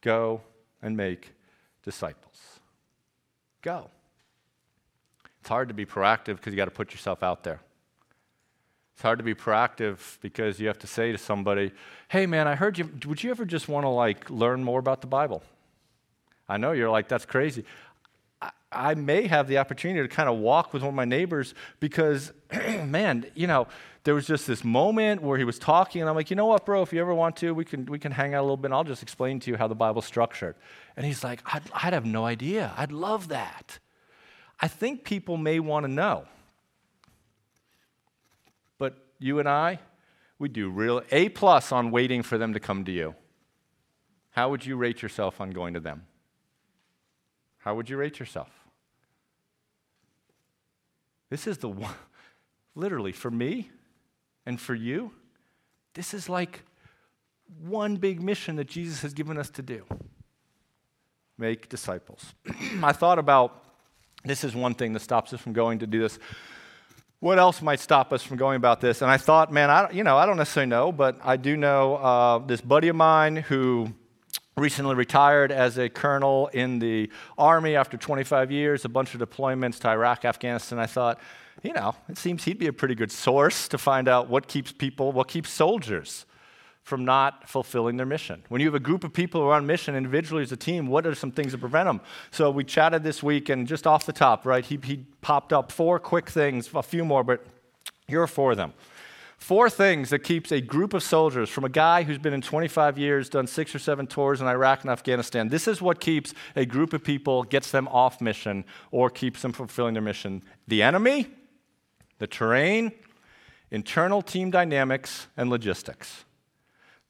[0.00, 0.42] go
[0.80, 1.32] and make
[1.82, 2.60] disciples.
[3.62, 3.90] Go.
[5.40, 7.58] It's hard to be proactive because you got to put yourself out there.
[8.94, 11.72] It's hard to be proactive because you have to say to somebody,
[12.08, 15.00] "Hey man, I heard you would you ever just want to like learn more about
[15.00, 15.42] the Bible?"
[16.48, 17.64] I know you're like, that's crazy.
[18.40, 21.54] I, I may have the opportunity to kind of walk with one of my neighbors
[21.80, 23.66] because, man, you know,
[24.04, 26.66] there was just this moment where he was talking, and I'm like, you know what,
[26.66, 28.66] bro, if you ever want to, we can, we can hang out a little bit,
[28.66, 30.56] and I'll just explain to you how the Bible's structured.
[30.96, 32.74] And he's like, I'd, I'd have no idea.
[32.76, 33.78] I'd love that.
[34.60, 36.26] I think people may want to know.
[39.24, 39.78] You and I,
[40.38, 43.14] we do real A plus on waiting for them to come to you.
[44.32, 46.04] How would you rate yourself on going to them?
[47.56, 48.50] How would you rate yourself?
[51.30, 51.94] This is the one,
[52.74, 53.70] literally, for me
[54.44, 55.12] and for you,
[55.94, 56.60] this is like
[57.62, 59.86] one big mission that Jesus has given us to do
[61.38, 62.34] make disciples.
[62.82, 63.64] I thought about
[64.22, 66.18] this is one thing that stops us from going to do this.
[67.24, 69.00] What else might stop us from going about this?
[69.00, 71.96] And I thought, man, I, you know, I don't necessarily know, but I do know
[71.96, 73.94] uh, this buddy of mine who
[74.58, 79.78] recently retired as a colonel in the Army after 25 years, a bunch of deployments
[79.78, 80.78] to Iraq, Afghanistan.
[80.78, 81.18] I thought,
[81.62, 84.70] you know, it seems he'd be a pretty good source to find out what keeps
[84.70, 86.26] people, what keeps soldiers
[86.84, 88.42] from not fulfilling their mission.
[88.50, 90.86] When you have a group of people who are on mission individually as a team,
[90.86, 92.02] what are some things that prevent them?
[92.30, 95.72] So we chatted this week, and just off the top, right, he, he popped up
[95.72, 97.44] four quick things, a few more, but
[98.06, 98.74] here are four of them.
[99.38, 102.98] Four things that keeps a group of soldiers from a guy who's been in 25
[102.98, 105.48] years, done six or seven tours in Iraq and Afghanistan.
[105.48, 109.54] This is what keeps a group of people, gets them off mission, or keeps them
[109.54, 110.42] fulfilling their mission.
[110.68, 111.28] The enemy,
[112.18, 112.92] the terrain,
[113.70, 116.24] internal team dynamics, and logistics.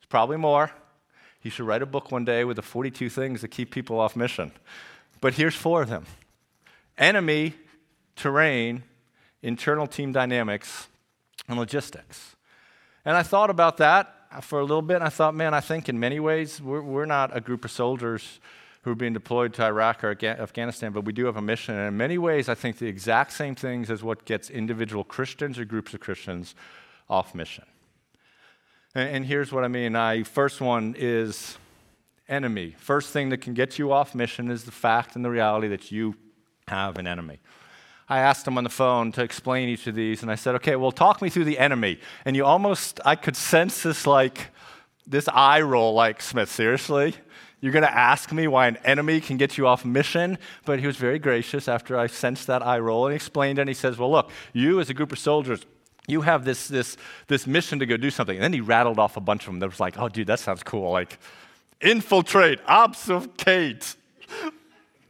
[0.04, 0.70] There's probably more.
[1.42, 4.16] You should write a book one day with the 42 things that keep people off
[4.16, 4.52] mission.
[5.22, 6.04] But here's four of them
[6.98, 7.54] enemy,
[8.14, 8.82] terrain,
[9.42, 10.88] internal team dynamics,
[11.48, 12.36] and logistics.
[13.06, 15.88] And I thought about that for a little bit, and I thought, man, I think
[15.88, 18.40] in many ways we're, we're not a group of soldiers
[18.82, 21.74] who are being deployed to Iraq or Afghanistan, but we do have a mission.
[21.76, 25.58] And in many ways, I think the exact same things as what gets individual Christians
[25.58, 26.54] or groups of Christians
[27.08, 27.64] off mission.
[28.96, 29.96] And, here's what I mean.
[29.96, 31.58] I, first one is
[32.28, 32.76] enemy.
[32.78, 35.90] First thing that can get you off mission is the fact and the reality that
[35.90, 36.14] you
[36.68, 37.40] have an enemy.
[38.08, 40.76] I asked him on the phone to explain each of these, and I said, okay,
[40.76, 41.98] well, talk me through the enemy.
[42.24, 44.50] And you almost, I could sense this like,
[45.06, 47.14] this eye roll, like, Smith, seriously?
[47.60, 50.38] You're going to ask me why an enemy can get you off mission?
[50.66, 53.62] But he was very gracious after I sensed that eye roll and he explained it.
[53.62, 55.64] And he says, Well, look, you as a group of soldiers,
[56.06, 56.96] you have this, this,
[57.28, 58.36] this mission to go do something.
[58.36, 60.40] And then he rattled off a bunch of them that was like, Oh, dude, that
[60.40, 60.90] sounds cool.
[60.90, 61.18] Like,
[61.80, 63.96] infiltrate, obfuscate,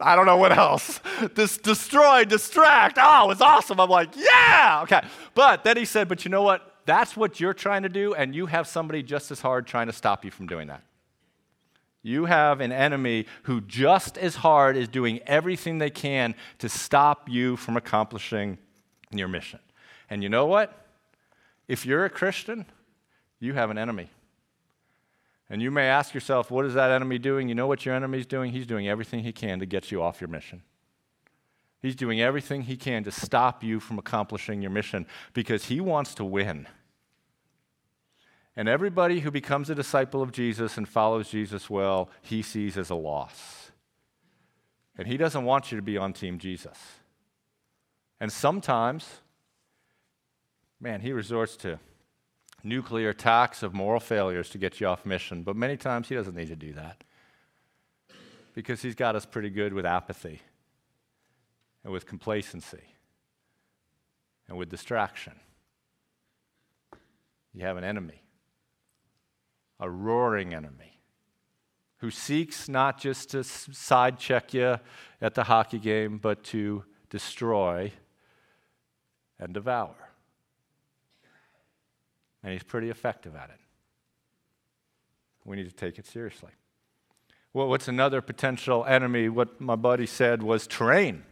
[0.00, 1.00] I don't know what else.
[1.34, 2.98] This destroy, distract.
[3.00, 3.80] Oh, it's awesome.
[3.80, 5.02] I'm like, yeah, okay.
[5.34, 6.74] But then he said, but you know what?
[6.86, 9.92] That's what you're trying to do, and you have somebody just as hard trying to
[9.92, 10.82] stop you from doing that.
[12.02, 17.30] You have an enemy who just as hard is doing everything they can to stop
[17.30, 18.58] you from accomplishing
[19.10, 19.60] your mission.
[20.10, 20.83] And you know what?
[21.68, 22.66] If you're a Christian,
[23.40, 24.10] you have an enemy.
[25.50, 27.48] And you may ask yourself, what is that enemy doing?
[27.48, 28.52] You know what your enemy is doing?
[28.52, 30.62] He's doing everything he can to get you off your mission.
[31.80, 36.14] He's doing everything he can to stop you from accomplishing your mission because he wants
[36.14, 36.66] to win.
[38.56, 42.88] And everybody who becomes a disciple of Jesus and follows Jesus well, he sees as
[42.88, 43.70] a loss.
[44.96, 46.78] And he doesn't want you to be on Team Jesus.
[48.20, 49.20] And sometimes,
[50.84, 51.80] man, he resorts to
[52.62, 55.42] nuclear attacks of moral failures to get you off mission.
[55.42, 57.02] But many times he doesn't need to do that
[58.52, 60.42] because he's got us pretty good with apathy
[61.82, 62.82] and with complacency
[64.46, 65.32] and with distraction.
[67.54, 68.22] You have an enemy,
[69.80, 71.00] a roaring enemy,
[71.98, 74.78] who seeks not just to side check you
[75.22, 77.90] at the hockey game, but to destroy
[79.38, 80.03] and devour.
[82.44, 83.58] And he's pretty effective at it.
[85.44, 86.52] We need to take it seriously.
[87.52, 89.28] Well, what's another potential enemy?
[89.28, 91.24] What my buddy said was terrain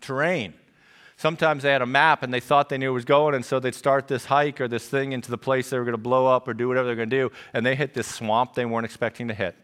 [0.00, 0.54] terrain.
[1.16, 3.58] Sometimes they had a map and they thought they knew it was going, and so
[3.58, 6.26] they'd start this hike or this thing into the place they were going to blow
[6.26, 8.84] up or do whatever they're going to do, and they hit this swamp they weren't
[8.84, 9.56] expecting to hit.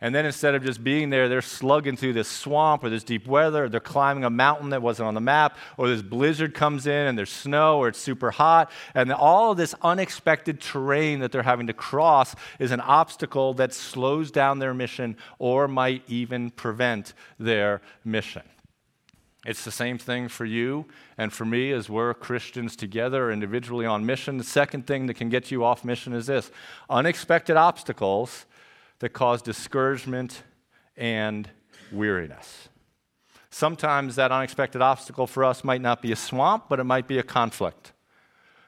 [0.00, 3.26] And then instead of just being there, they're slugging through this swamp or this deep
[3.26, 6.86] weather, or they're climbing a mountain that wasn't on the map, or this blizzard comes
[6.86, 8.70] in and there's snow or it's super hot.
[8.94, 13.74] And all of this unexpected terrain that they're having to cross is an obstacle that
[13.74, 18.42] slows down their mission or might even prevent their mission.
[19.46, 20.84] It's the same thing for you
[21.16, 24.36] and for me as we're Christians together, individually on mission.
[24.36, 26.52] The second thing that can get you off mission is this
[26.88, 28.46] unexpected obstacles
[29.00, 30.42] that cause discouragement
[30.96, 31.48] and
[31.92, 32.68] weariness.
[33.50, 37.18] Sometimes that unexpected obstacle for us might not be a swamp, but it might be
[37.18, 37.92] a conflict.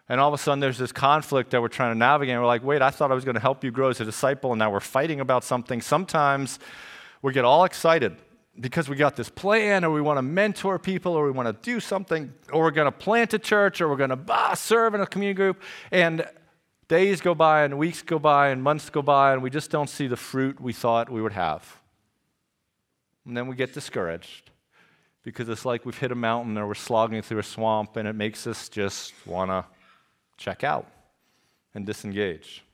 [0.09, 2.37] And all of a sudden, there's this conflict that we're trying to navigate.
[2.37, 4.53] We're like, wait, I thought I was going to help you grow as a disciple,
[4.53, 5.81] and now we're fighting about something.
[5.81, 6.59] Sometimes
[7.23, 8.17] we get all excited
[8.59, 11.71] because we got this plan or we want to mentor people or we want to
[11.71, 14.95] do something or we're going to plant a church or we're going to bah, serve
[14.95, 15.63] in a community group
[15.93, 16.27] and
[16.91, 19.89] days go by and weeks go by and months go by and we just don't
[19.89, 21.79] see the fruit we thought we would have
[23.25, 24.51] and then we get discouraged
[25.23, 28.15] because it's like we've hit a mountain or we're slogging through a swamp and it
[28.15, 29.65] makes us just want to
[30.37, 30.87] check out
[31.77, 32.65] and disengage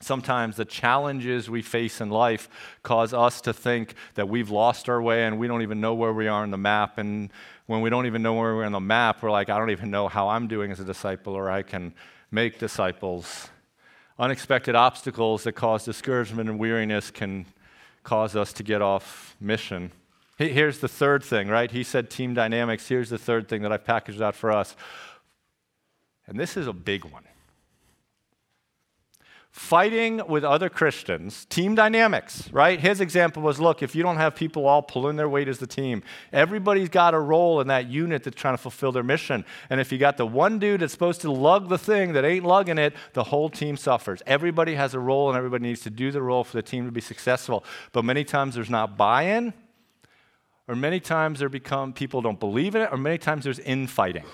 [0.00, 2.48] Sometimes the challenges we face in life
[2.84, 6.12] cause us to think that we've lost our way and we don't even know where
[6.12, 6.98] we are on the map.
[6.98, 7.30] And
[7.66, 9.90] when we don't even know where we're on the map, we're like, I don't even
[9.90, 11.94] know how I'm doing as a disciple or I can
[12.30, 13.48] make disciples.
[14.18, 17.46] Unexpected obstacles that cause discouragement and weariness can
[18.02, 19.92] cause us to get off mission.
[20.38, 21.70] Here's the third thing, right?
[21.70, 22.86] He said team dynamics.
[22.88, 24.76] Here's the third thing that I've packaged out for us.
[26.26, 27.24] And this is a big one
[29.58, 32.78] fighting with other Christians, team dynamics, right?
[32.78, 35.66] His example was look, if you don't have people all pulling their weight as the
[35.66, 39.44] team, everybody's got a role in that unit that's trying to fulfill their mission.
[39.68, 42.44] And if you got the one dude that's supposed to lug the thing that ain't
[42.44, 44.22] lugging it, the whole team suffers.
[44.26, 46.92] Everybody has a role and everybody needs to do the role for the team to
[46.92, 47.64] be successful.
[47.92, 49.52] But many times there's not buy in,
[50.68, 54.24] or many times there become people don't believe in it, or many times there's infighting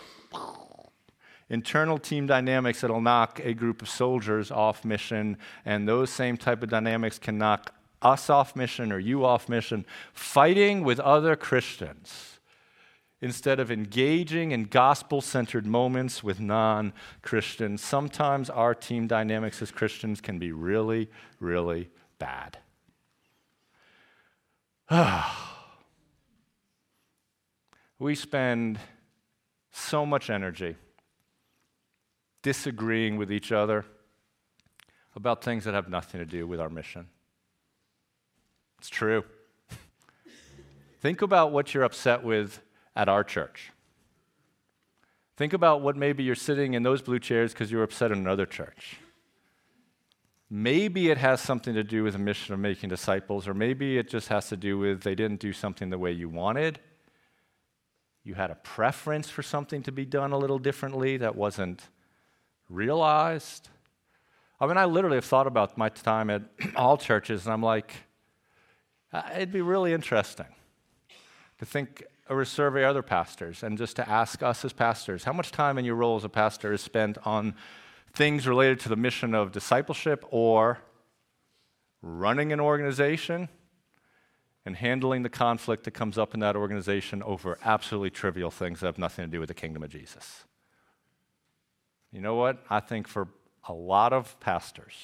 [1.54, 6.62] internal team dynamics that'll knock a group of soldiers off mission, and those same type
[6.62, 9.86] of dynamics can knock us off mission or you off mission.
[10.12, 12.38] Fighting with other Christians
[13.22, 16.92] instead of engaging in gospel centered moments with non
[17.22, 17.82] Christians.
[17.82, 21.08] Sometimes our team dynamics as Christians can be really,
[21.40, 21.88] really
[22.18, 22.58] bad.
[27.98, 28.78] we spend
[29.72, 30.76] so much energy
[32.44, 33.84] disagreeing with each other
[35.16, 37.08] about things that have nothing to do with our mission.
[38.78, 39.24] It's true.
[41.00, 42.60] Think about what you're upset with
[42.94, 43.72] at our church.
[45.36, 48.46] Think about what maybe you're sitting in those blue chairs because you're upset in another
[48.46, 48.98] church.
[50.50, 54.08] Maybe it has something to do with the mission of making disciples, or maybe it
[54.08, 56.78] just has to do with they didn't do something the way you wanted.
[58.22, 61.88] You had a preference for something to be done a little differently that wasn't
[62.68, 63.68] realized.
[64.60, 66.42] I mean, I literally have thought about my time at
[66.76, 67.94] all churches, and I'm like,
[69.12, 70.46] uh, it'd be really interesting
[71.58, 75.50] to think or survey other pastors and just to ask us as pastors how much
[75.50, 77.54] time in your role as a pastor is spent on
[78.14, 80.78] things related to the mission of discipleship or
[82.00, 83.48] running an organization
[84.64, 88.86] and handling the conflict that comes up in that organization over absolutely trivial things that
[88.86, 90.44] have nothing to do with the kingdom of Jesus.
[92.14, 92.64] You know what?
[92.70, 93.26] I think for
[93.68, 94.94] a lot of pastors,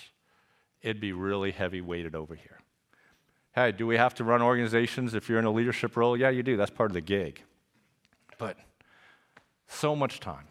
[0.81, 2.61] it'd be really heavy weighted over here.
[3.53, 6.17] Hey, do we have to run organizations if you're in a leadership role?
[6.17, 6.57] Yeah, you do.
[6.57, 7.43] That's part of the gig.
[8.39, 8.57] But
[9.67, 10.47] so much time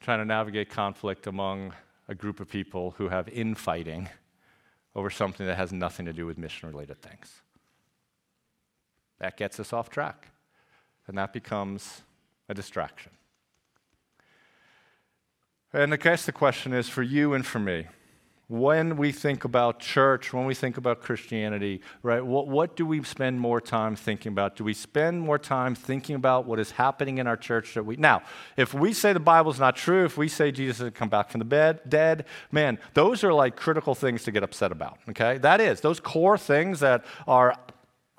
[0.00, 1.74] trying to navigate conflict among
[2.08, 4.08] a group of people who have infighting
[4.96, 7.42] over something that has nothing to do with mission related things.
[9.18, 10.28] That gets us off track,
[11.06, 12.00] and that becomes
[12.48, 13.12] a distraction.
[15.72, 17.86] And I guess the question is for you and for me
[18.50, 23.00] when we think about church, when we think about Christianity, right, what, what do we
[23.04, 24.56] spend more time thinking about?
[24.56, 27.94] Do we spend more time thinking about what is happening in our church that we
[27.94, 28.22] now,
[28.56, 31.38] if we say the Bible's not true, if we say Jesus has come back from
[31.38, 34.98] the bed, dead, man, those are like critical things to get upset about.
[35.10, 35.38] Okay?
[35.38, 37.54] That is, those core things that are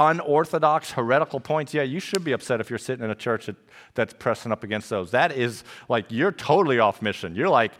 [0.09, 3.55] unorthodox, heretical points, yeah, you should be upset if you're sitting in a church that,
[3.93, 5.11] that's pressing up against those.
[5.11, 7.35] That is like you're totally off mission.
[7.35, 7.71] You're like,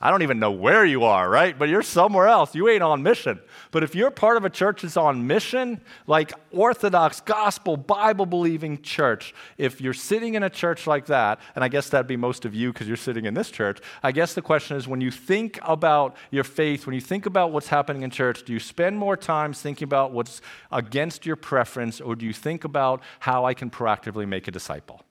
[0.00, 1.56] I don't even know where you are, right?
[1.56, 2.54] But you're somewhere else.
[2.54, 3.40] You ain't on mission.
[3.70, 8.82] But if you're part of a church that's on mission, like Orthodox, gospel, Bible believing
[8.82, 12.44] church, if you're sitting in a church like that, and I guess that'd be most
[12.44, 15.12] of you because you're sitting in this church, I guess the question is when you
[15.12, 18.98] think about your faith, when you think about what's happening in church, do you spend
[18.98, 20.42] more time thinking about what's
[20.72, 25.02] against your preference, or do you think about how I can proactively make a disciple?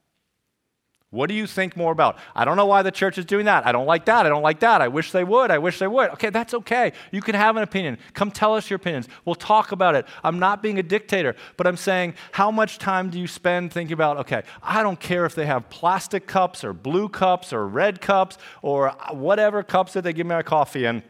[1.13, 2.17] What do you think more about?
[2.35, 3.67] I don't know why the church is doing that.
[3.67, 4.25] I don't like that.
[4.25, 4.81] I don't like that.
[4.81, 5.51] I wish they would.
[5.51, 6.09] I wish they would.
[6.13, 6.91] Okay, that's okay.
[7.11, 7.99] You can have an opinion.
[8.15, 9.07] Come tell us your opinions.
[9.23, 10.07] We'll talk about it.
[10.23, 13.93] I'm not being a dictator, but I'm saying, how much time do you spend thinking
[13.93, 18.01] about, okay, I don't care if they have plastic cups or blue cups or red
[18.01, 21.03] cups or whatever cups that they give me my coffee in.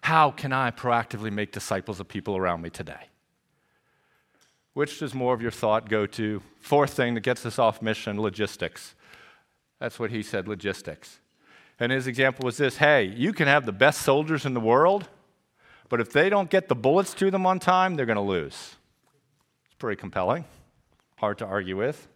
[0.00, 3.08] How can I proactively make disciples of people around me today?
[4.72, 6.40] Which does more of your thought go to?
[6.60, 8.94] Fourth thing that gets us off mission logistics.
[9.80, 11.18] That's what he said logistics.
[11.80, 15.08] And his example was this hey, you can have the best soldiers in the world,
[15.88, 18.76] but if they don't get the bullets to them on time, they're going to lose.
[19.64, 20.44] It's pretty compelling,
[21.16, 22.06] hard to argue with.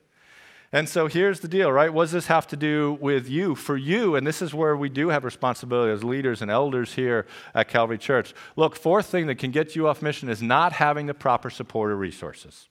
[0.75, 1.93] And so here's the deal, right?
[1.93, 3.55] What does this have to do with you?
[3.55, 7.27] For you, and this is where we do have responsibility as leaders and elders here
[7.55, 8.35] at Calvary Church.
[8.57, 11.93] Look, fourth thing that can get you off mission is not having the proper support
[11.93, 12.69] or resources.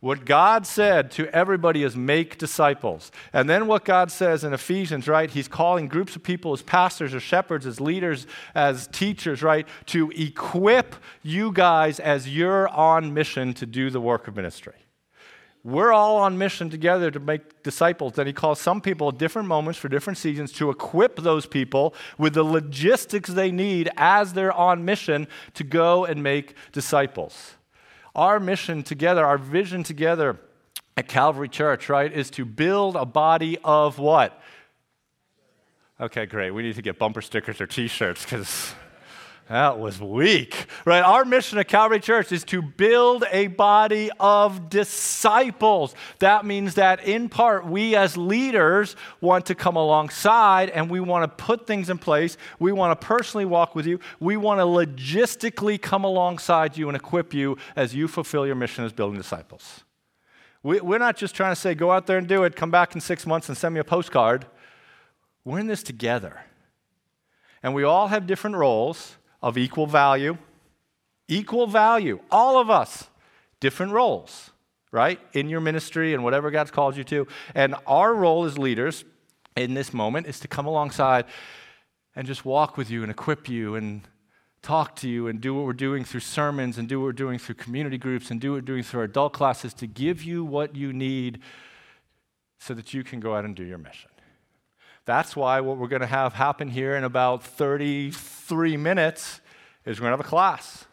[0.00, 3.12] What God said to everybody is make disciples.
[3.34, 5.30] And then what God says in Ephesians, right?
[5.30, 9.68] He's calling groups of people as pastors, as shepherds, as leaders, as teachers, right?
[9.86, 14.72] To equip you guys as you're on mission to do the work of ministry.
[15.62, 18.16] We're all on mission together to make disciples.
[18.18, 21.94] And he calls some people at different moments for different seasons to equip those people
[22.16, 27.56] with the logistics they need as they're on mission to go and make disciples.
[28.14, 30.38] Our mission together, our vision together
[30.96, 34.40] at Calvary Church, right, is to build a body of what?
[36.00, 36.50] Okay, great.
[36.50, 38.74] We need to get bumper stickers or t shirts because
[39.50, 41.02] that was weak, right?
[41.02, 45.92] Our mission at Calvary Church is to build a body of disciples.
[46.20, 51.24] That means that in part, we as leaders want to come alongside and we want
[51.24, 52.36] to put things in place.
[52.60, 53.98] We want to personally walk with you.
[54.20, 58.84] We want to logistically come alongside you and equip you as you fulfill your mission
[58.84, 59.82] as building disciples.
[60.62, 62.94] We, we're not just trying to say, go out there and do it, come back
[62.94, 64.46] in six months and send me a postcard.
[65.44, 66.42] We're in this together.
[67.64, 70.36] And we all have different roles of equal value.
[71.28, 73.08] Equal value, all of us,
[73.60, 74.50] different roles,
[74.90, 75.20] right?
[75.32, 77.28] In your ministry and whatever God's called you to.
[77.54, 79.04] And our role as leaders
[79.56, 81.26] in this moment is to come alongside
[82.16, 84.02] and just walk with you and equip you and
[84.62, 87.38] talk to you and do what we're doing through sermons and do what we're doing
[87.38, 90.44] through community groups and do what we're doing through our adult classes to give you
[90.44, 91.40] what you need
[92.58, 94.10] so that you can go out and do your mission.
[95.04, 99.40] That's why what we're going to have happen here in about 33 minutes
[99.86, 100.84] is we're going to have a class.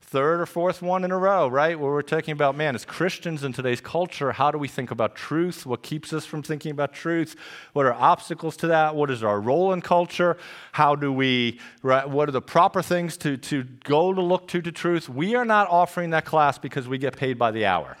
[0.00, 1.78] Third or fourth one in a row, right?
[1.78, 5.16] Where we're talking about, man, as Christians in today's culture, how do we think about
[5.16, 5.66] truth?
[5.66, 7.34] What keeps us from thinking about truth?
[7.72, 8.94] What are obstacles to that?
[8.94, 10.36] What is our role in culture?
[10.72, 14.62] How do we, right, what are the proper things to, to go to look to
[14.62, 15.08] to truth?
[15.08, 17.96] We are not offering that class because we get paid by the hour.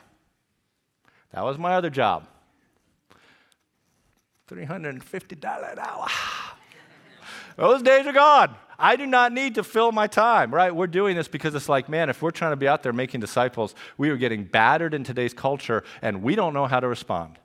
[1.32, 2.28] That was my other job.
[4.48, 6.06] $350 an hour.
[7.56, 8.54] Those days are gone.
[8.78, 10.74] I do not need to fill my time, right?
[10.74, 13.20] We're doing this because it's like, man, if we're trying to be out there making
[13.20, 17.38] disciples, we are getting battered in today's culture and we don't know how to respond.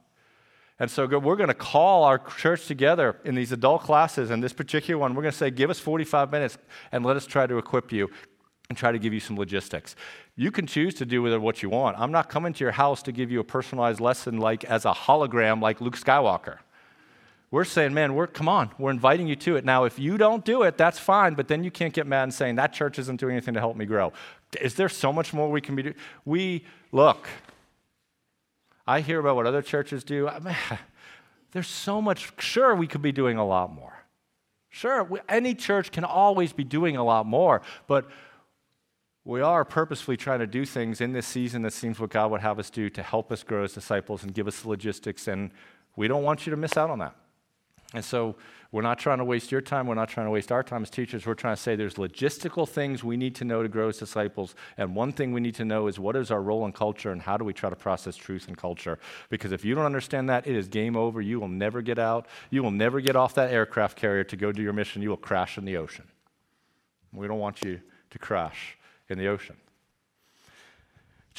[0.80, 4.54] And so we're going to call our church together in these adult classes, and this
[4.54, 6.58] particular one, we're going to say, give us 45 minutes
[6.94, 8.10] and let us try to equip you.
[8.70, 9.96] and try to give you some logistics.
[10.36, 11.98] You can choose to do with it what you want.
[11.98, 14.92] I'm not coming to your house to give you a personalized lesson like as a
[14.92, 16.60] hologram like Luke Skywalker.
[17.52, 19.66] We're saying, man, we're come on, we're inviting you to it.
[19.66, 22.34] Now, if you don't do it, that's fine, but then you can't get mad and
[22.34, 24.14] saying that church isn't doing anything to help me grow.
[24.62, 25.96] Is there so much more we can be doing?
[26.26, 27.28] We look.
[28.86, 30.28] I hear about what other churches do.
[30.28, 30.56] I mean,
[31.52, 32.32] there's so much.
[32.40, 33.94] Sure, we could be doing a lot more.
[34.70, 38.08] Sure, we, any church can always be doing a lot more, but
[39.26, 42.42] we are purposefully trying to do things in this season that seems what God would
[42.42, 45.50] have us do to help us grow as disciples and give us the logistics, and
[45.96, 47.16] we don't want you to miss out on that.
[47.94, 48.36] And so
[48.72, 49.88] we're not trying to waste your time.
[49.88, 51.26] We're not trying to waste our time as teachers.
[51.26, 54.54] We're trying to say there's logistical things we need to know to grow as disciples.
[54.78, 57.20] And one thing we need to know is what is our role in culture and
[57.20, 59.00] how do we try to process truth in culture?
[59.30, 61.20] Because if you don't understand that, it is game over.
[61.20, 62.28] You will never get out.
[62.52, 65.02] You will never get off that aircraft carrier to go do your mission.
[65.02, 66.08] You will crash in the ocean.
[67.12, 67.82] We don't want you
[68.12, 68.78] to crash
[69.10, 69.56] in the ocean.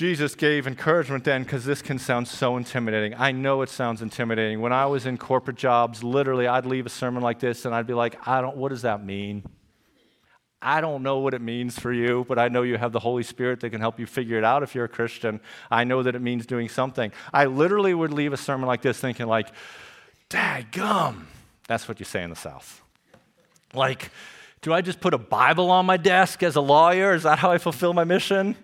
[0.01, 3.13] Jesus gave encouragement then because this can sound so intimidating.
[3.19, 4.63] I know it sounds intimidating.
[4.63, 7.87] When I was in corporate jobs, literally, I'd leave a sermon like this and I'd
[7.87, 9.43] be like, I don't, what does that mean?
[10.63, 13.23] I don't know what it means for you, but I know you have the Holy
[13.23, 15.39] Spirit that can help you figure it out if you're a Christian.
[15.71, 17.13] I know that it means doing something.
[17.31, 19.49] I literally would leave a sermon like this thinking, like,
[20.31, 21.29] gum.
[21.69, 22.81] That's what you say in the South.
[23.75, 24.11] Like,
[24.63, 27.13] do I just put a Bible on my desk as a lawyer?
[27.13, 28.57] Is that how I fulfill my mission?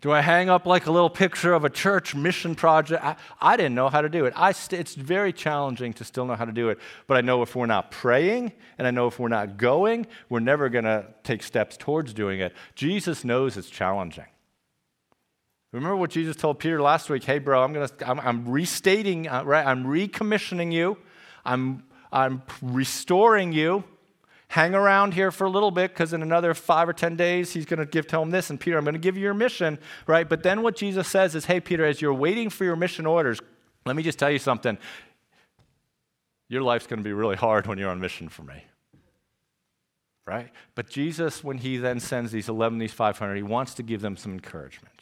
[0.00, 3.02] Do I hang up like a little picture of a church mission project?
[3.02, 4.34] I, I didn't know how to do it.
[4.54, 6.78] St- it's very challenging to still know how to do it.
[7.08, 10.38] But I know if we're not praying and I know if we're not going, we're
[10.38, 12.54] never going to take steps towards doing it.
[12.76, 14.26] Jesus knows it's challenging.
[15.72, 17.24] Remember what Jesus told Peter last week?
[17.24, 19.66] Hey, bro, I'm, gonna, I'm, I'm restating, uh, right?
[19.66, 20.96] I'm recommissioning you.
[21.44, 21.82] I'm,
[22.12, 23.82] I'm restoring you
[24.48, 27.66] hang around here for a little bit because in another five or 10 days, he's
[27.66, 28.50] going to give, him this.
[28.50, 30.28] And Peter, I'm going to give you your mission, right?
[30.28, 33.40] But then what Jesus says is, hey, Peter, as you're waiting for your mission orders,
[33.84, 34.78] let me just tell you something.
[36.48, 38.64] Your life's going to be really hard when you're on mission for me.
[40.26, 40.50] Right?
[40.74, 44.16] But Jesus, when he then sends these 11, these 500, he wants to give them
[44.16, 44.97] some encouragement.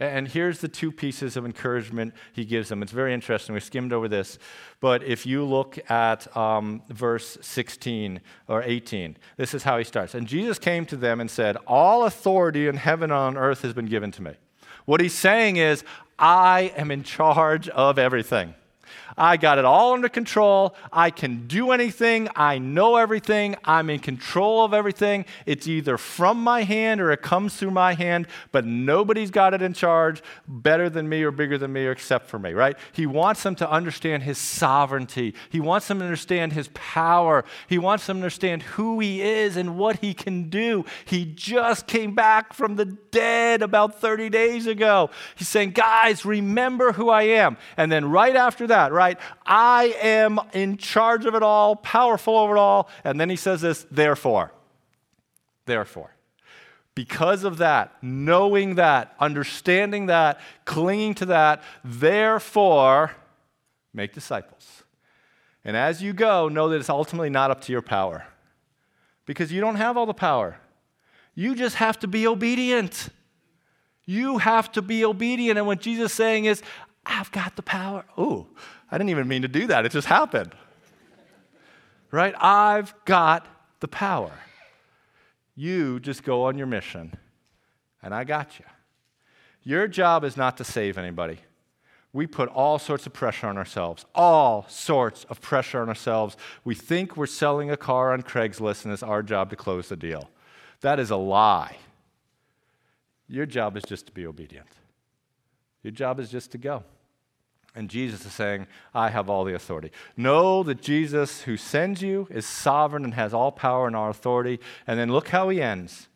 [0.00, 2.82] And here's the two pieces of encouragement he gives them.
[2.82, 3.54] It's very interesting.
[3.54, 4.38] We skimmed over this.
[4.80, 10.14] But if you look at um, verse 16 or 18, this is how he starts.
[10.14, 13.74] And Jesus came to them and said, All authority in heaven and on earth has
[13.74, 14.32] been given to me.
[14.86, 15.84] What he's saying is,
[16.18, 18.54] I am in charge of everything.
[19.16, 20.74] I got it all under control.
[20.92, 22.28] I can do anything.
[22.36, 23.56] I know everything.
[23.64, 25.24] I'm in control of everything.
[25.46, 29.62] It's either from my hand or it comes through my hand, but nobody's got it
[29.62, 32.76] in charge better than me or bigger than me or except for me, right?
[32.92, 35.34] He wants them to understand his sovereignty.
[35.50, 37.44] He wants them to understand his power.
[37.68, 40.84] He wants them to understand who he is and what he can do.
[41.04, 45.10] He just came back from the dead about 30 days ago.
[45.36, 47.56] He's saying, guys, remember who I am.
[47.76, 49.18] And then right after that, right?
[49.46, 52.90] I am in charge of it all, powerful over it all.
[53.02, 54.52] And then he says this, therefore.
[55.64, 56.14] Therefore.
[56.94, 63.12] Because of that, knowing that, understanding that, clinging to that, therefore,
[63.94, 64.82] make disciples.
[65.64, 68.26] And as you go, know that it's ultimately not up to your power.
[69.24, 70.58] Because you don't have all the power.
[71.34, 73.08] You just have to be obedient.
[74.04, 75.56] You have to be obedient.
[75.56, 76.62] And what Jesus is saying is,
[77.06, 78.04] I've got the power.
[78.18, 78.46] Ooh,
[78.90, 79.86] I didn't even mean to do that.
[79.86, 80.54] It just happened.
[82.10, 82.34] Right?
[82.38, 83.46] I've got
[83.80, 84.32] the power.
[85.54, 87.16] You just go on your mission,
[88.02, 88.64] and I got you.
[89.62, 91.38] Your job is not to save anybody.
[92.12, 96.36] We put all sorts of pressure on ourselves, all sorts of pressure on ourselves.
[96.64, 99.96] We think we're selling a car on Craigslist and it's our job to close the
[99.96, 100.28] deal.
[100.80, 101.76] That is a lie.
[103.28, 104.66] Your job is just to be obedient.
[105.84, 106.82] Your job is just to go.
[107.74, 109.92] And Jesus is saying, I have all the authority.
[110.16, 114.58] Know that Jesus, who sends you, is sovereign and has all power and all authority.
[114.86, 116.08] And then look how he ends.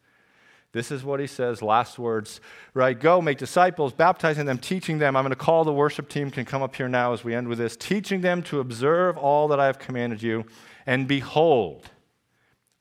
[0.72, 2.40] This is what he says, last words,
[2.74, 2.98] right?
[2.98, 5.14] Go, make disciples, baptizing them, teaching them.
[5.14, 7.46] I'm going to call the worship team, can come up here now as we end
[7.46, 7.76] with this.
[7.76, 10.44] Teaching them to observe all that I have commanded you.
[10.84, 11.88] And behold,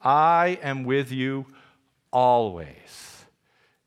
[0.02, 1.46] I am with you
[2.12, 3.26] always,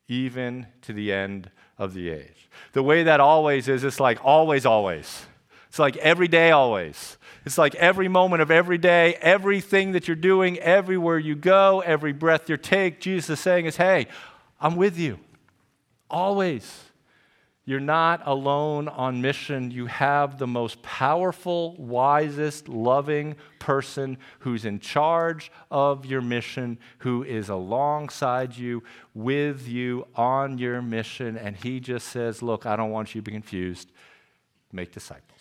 [0.06, 2.48] even to the end of the age.
[2.72, 5.26] The way that always is, it's like always, always.
[5.68, 7.16] It's like every day, always.
[7.44, 12.12] It's like every moment of every day, everything that you're doing, everywhere you go, every
[12.12, 14.06] breath you take, Jesus is saying is, hey,
[14.60, 15.18] I'm with you.
[16.10, 16.85] Always.
[17.68, 19.72] You're not alone on mission.
[19.72, 27.24] You have the most powerful, wisest, loving person who's in charge of your mission, who
[27.24, 31.36] is alongside you, with you on your mission.
[31.36, 33.90] And he just says, Look, I don't want you to be confused.
[34.70, 35.40] Make disciples.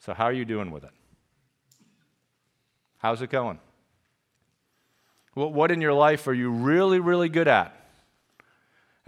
[0.00, 0.90] So, how are you doing with it?
[2.98, 3.60] How's it going?
[5.32, 7.77] What in your life are you really, really good at?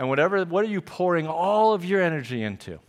[0.00, 2.80] And whatever, what are you pouring all of your energy into?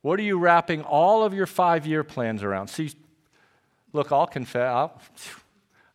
[0.00, 2.68] What are you wrapping all of your five year plans around?
[2.68, 2.92] See,
[3.92, 4.62] look, I'll confess,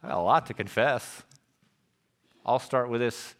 [0.03, 1.23] I got a lot to confess.
[2.45, 3.33] I'll start with this.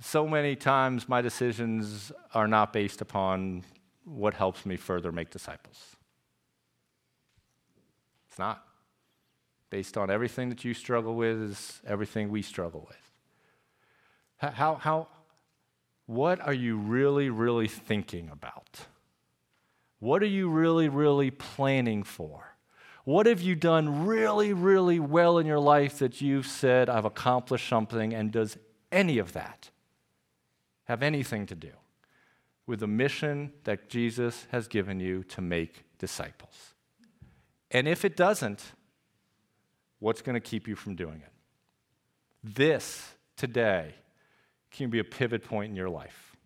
[0.00, 3.64] So many times my decisions are not based upon
[4.06, 5.96] what helps me further make disciples.
[8.30, 8.64] It's not.
[9.68, 13.07] Based on everything that you struggle with is everything we struggle with.
[14.38, 15.08] How, how,
[16.06, 18.86] what are you really, really thinking about?
[19.98, 22.54] What are you really, really planning for?
[23.04, 27.68] What have you done really, really well in your life that you've said, I've accomplished
[27.68, 28.14] something?
[28.14, 28.56] And does
[28.92, 29.70] any of that
[30.84, 31.72] have anything to do
[32.66, 36.74] with the mission that Jesus has given you to make disciples?
[37.70, 38.62] And if it doesn't,
[39.98, 41.32] what's going to keep you from doing it?
[42.44, 43.94] This today
[44.70, 46.36] can be a pivot point in your life.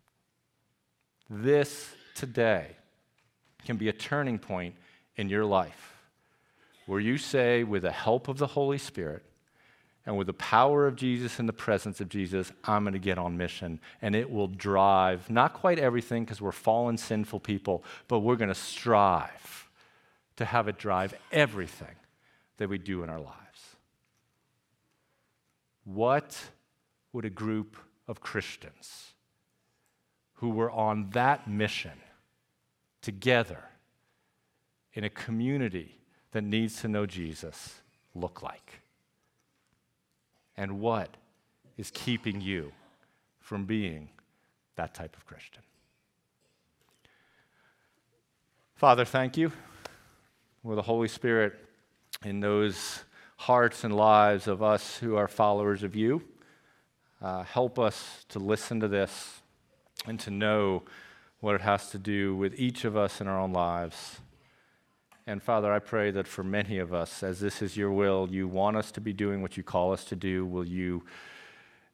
[1.29, 2.75] This today
[3.65, 4.75] can be a turning point
[5.15, 5.93] in your life
[6.85, 9.23] where you say, with the help of the Holy Spirit
[10.05, 13.17] and with the power of Jesus and the presence of Jesus, I'm going to get
[13.17, 13.79] on mission.
[14.01, 18.49] And it will drive not quite everything because we're fallen, sinful people, but we're going
[18.49, 19.69] to strive
[20.35, 21.95] to have it drive everything
[22.57, 23.37] that we do in our lives.
[25.85, 26.37] What
[27.13, 27.77] would a group
[28.07, 29.13] of Christians
[30.35, 31.99] who were on that mission
[33.01, 33.63] together
[34.93, 35.97] in a community
[36.31, 37.81] that needs to know Jesus
[38.13, 38.81] look like?
[40.55, 41.15] And what
[41.77, 42.71] is keeping you
[43.39, 44.09] from being
[44.75, 45.63] that type of Christian?
[48.75, 49.51] Father, thank you
[50.61, 51.53] with the Holy Spirit
[52.25, 53.03] in those
[53.37, 56.21] hearts and lives of us who are followers of you.
[57.23, 59.41] Uh, help us to listen to this
[60.05, 60.83] and to know
[61.39, 64.19] what it has to do with each of us in our own lives.
[65.25, 68.45] And Father, I pray that for many of us, as this is your will, you
[68.45, 70.45] want us to be doing what you call us to do.
[70.45, 71.05] Will you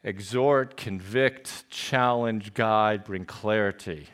[0.04, 4.08] exhort, convict, challenge, guide, bring clarity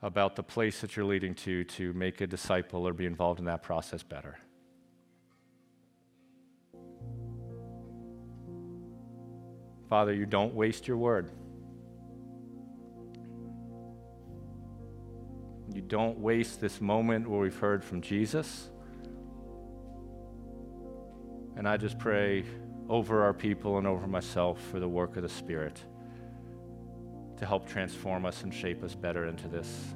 [0.00, 3.44] about the place that you're leading to to make a disciple or be involved in
[3.44, 4.38] that process better?
[9.88, 11.30] Father, you don't waste your word.
[15.72, 18.68] You don't waste this moment where we've heard from Jesus.
[21.56, 22.44] And I just pray
[22.88, 25.80] over our people and over myself for the work of the Spirit
[27.38, 29.94] to help transform us and shape us better into this.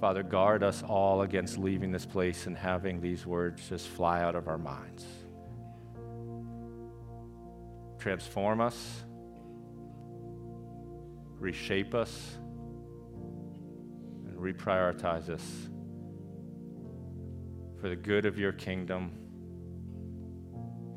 [0.00, 4.34] Father, guard us all against leaving this place and having these words just fly out
[4.34, 5.04] of our minds
[8.04, 9.02] transform us,
[11.38, 12.36] reshape us,
[14.26, 15.70] and reprioritize us
[17.80, 19.10] for the good of your kingdom,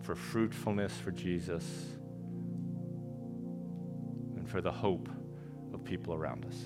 [0.04, 1.64] for fruitfulness for Jesus,
[4.36, 5.08] and for the hope
[5.74, 6.62] of people around us.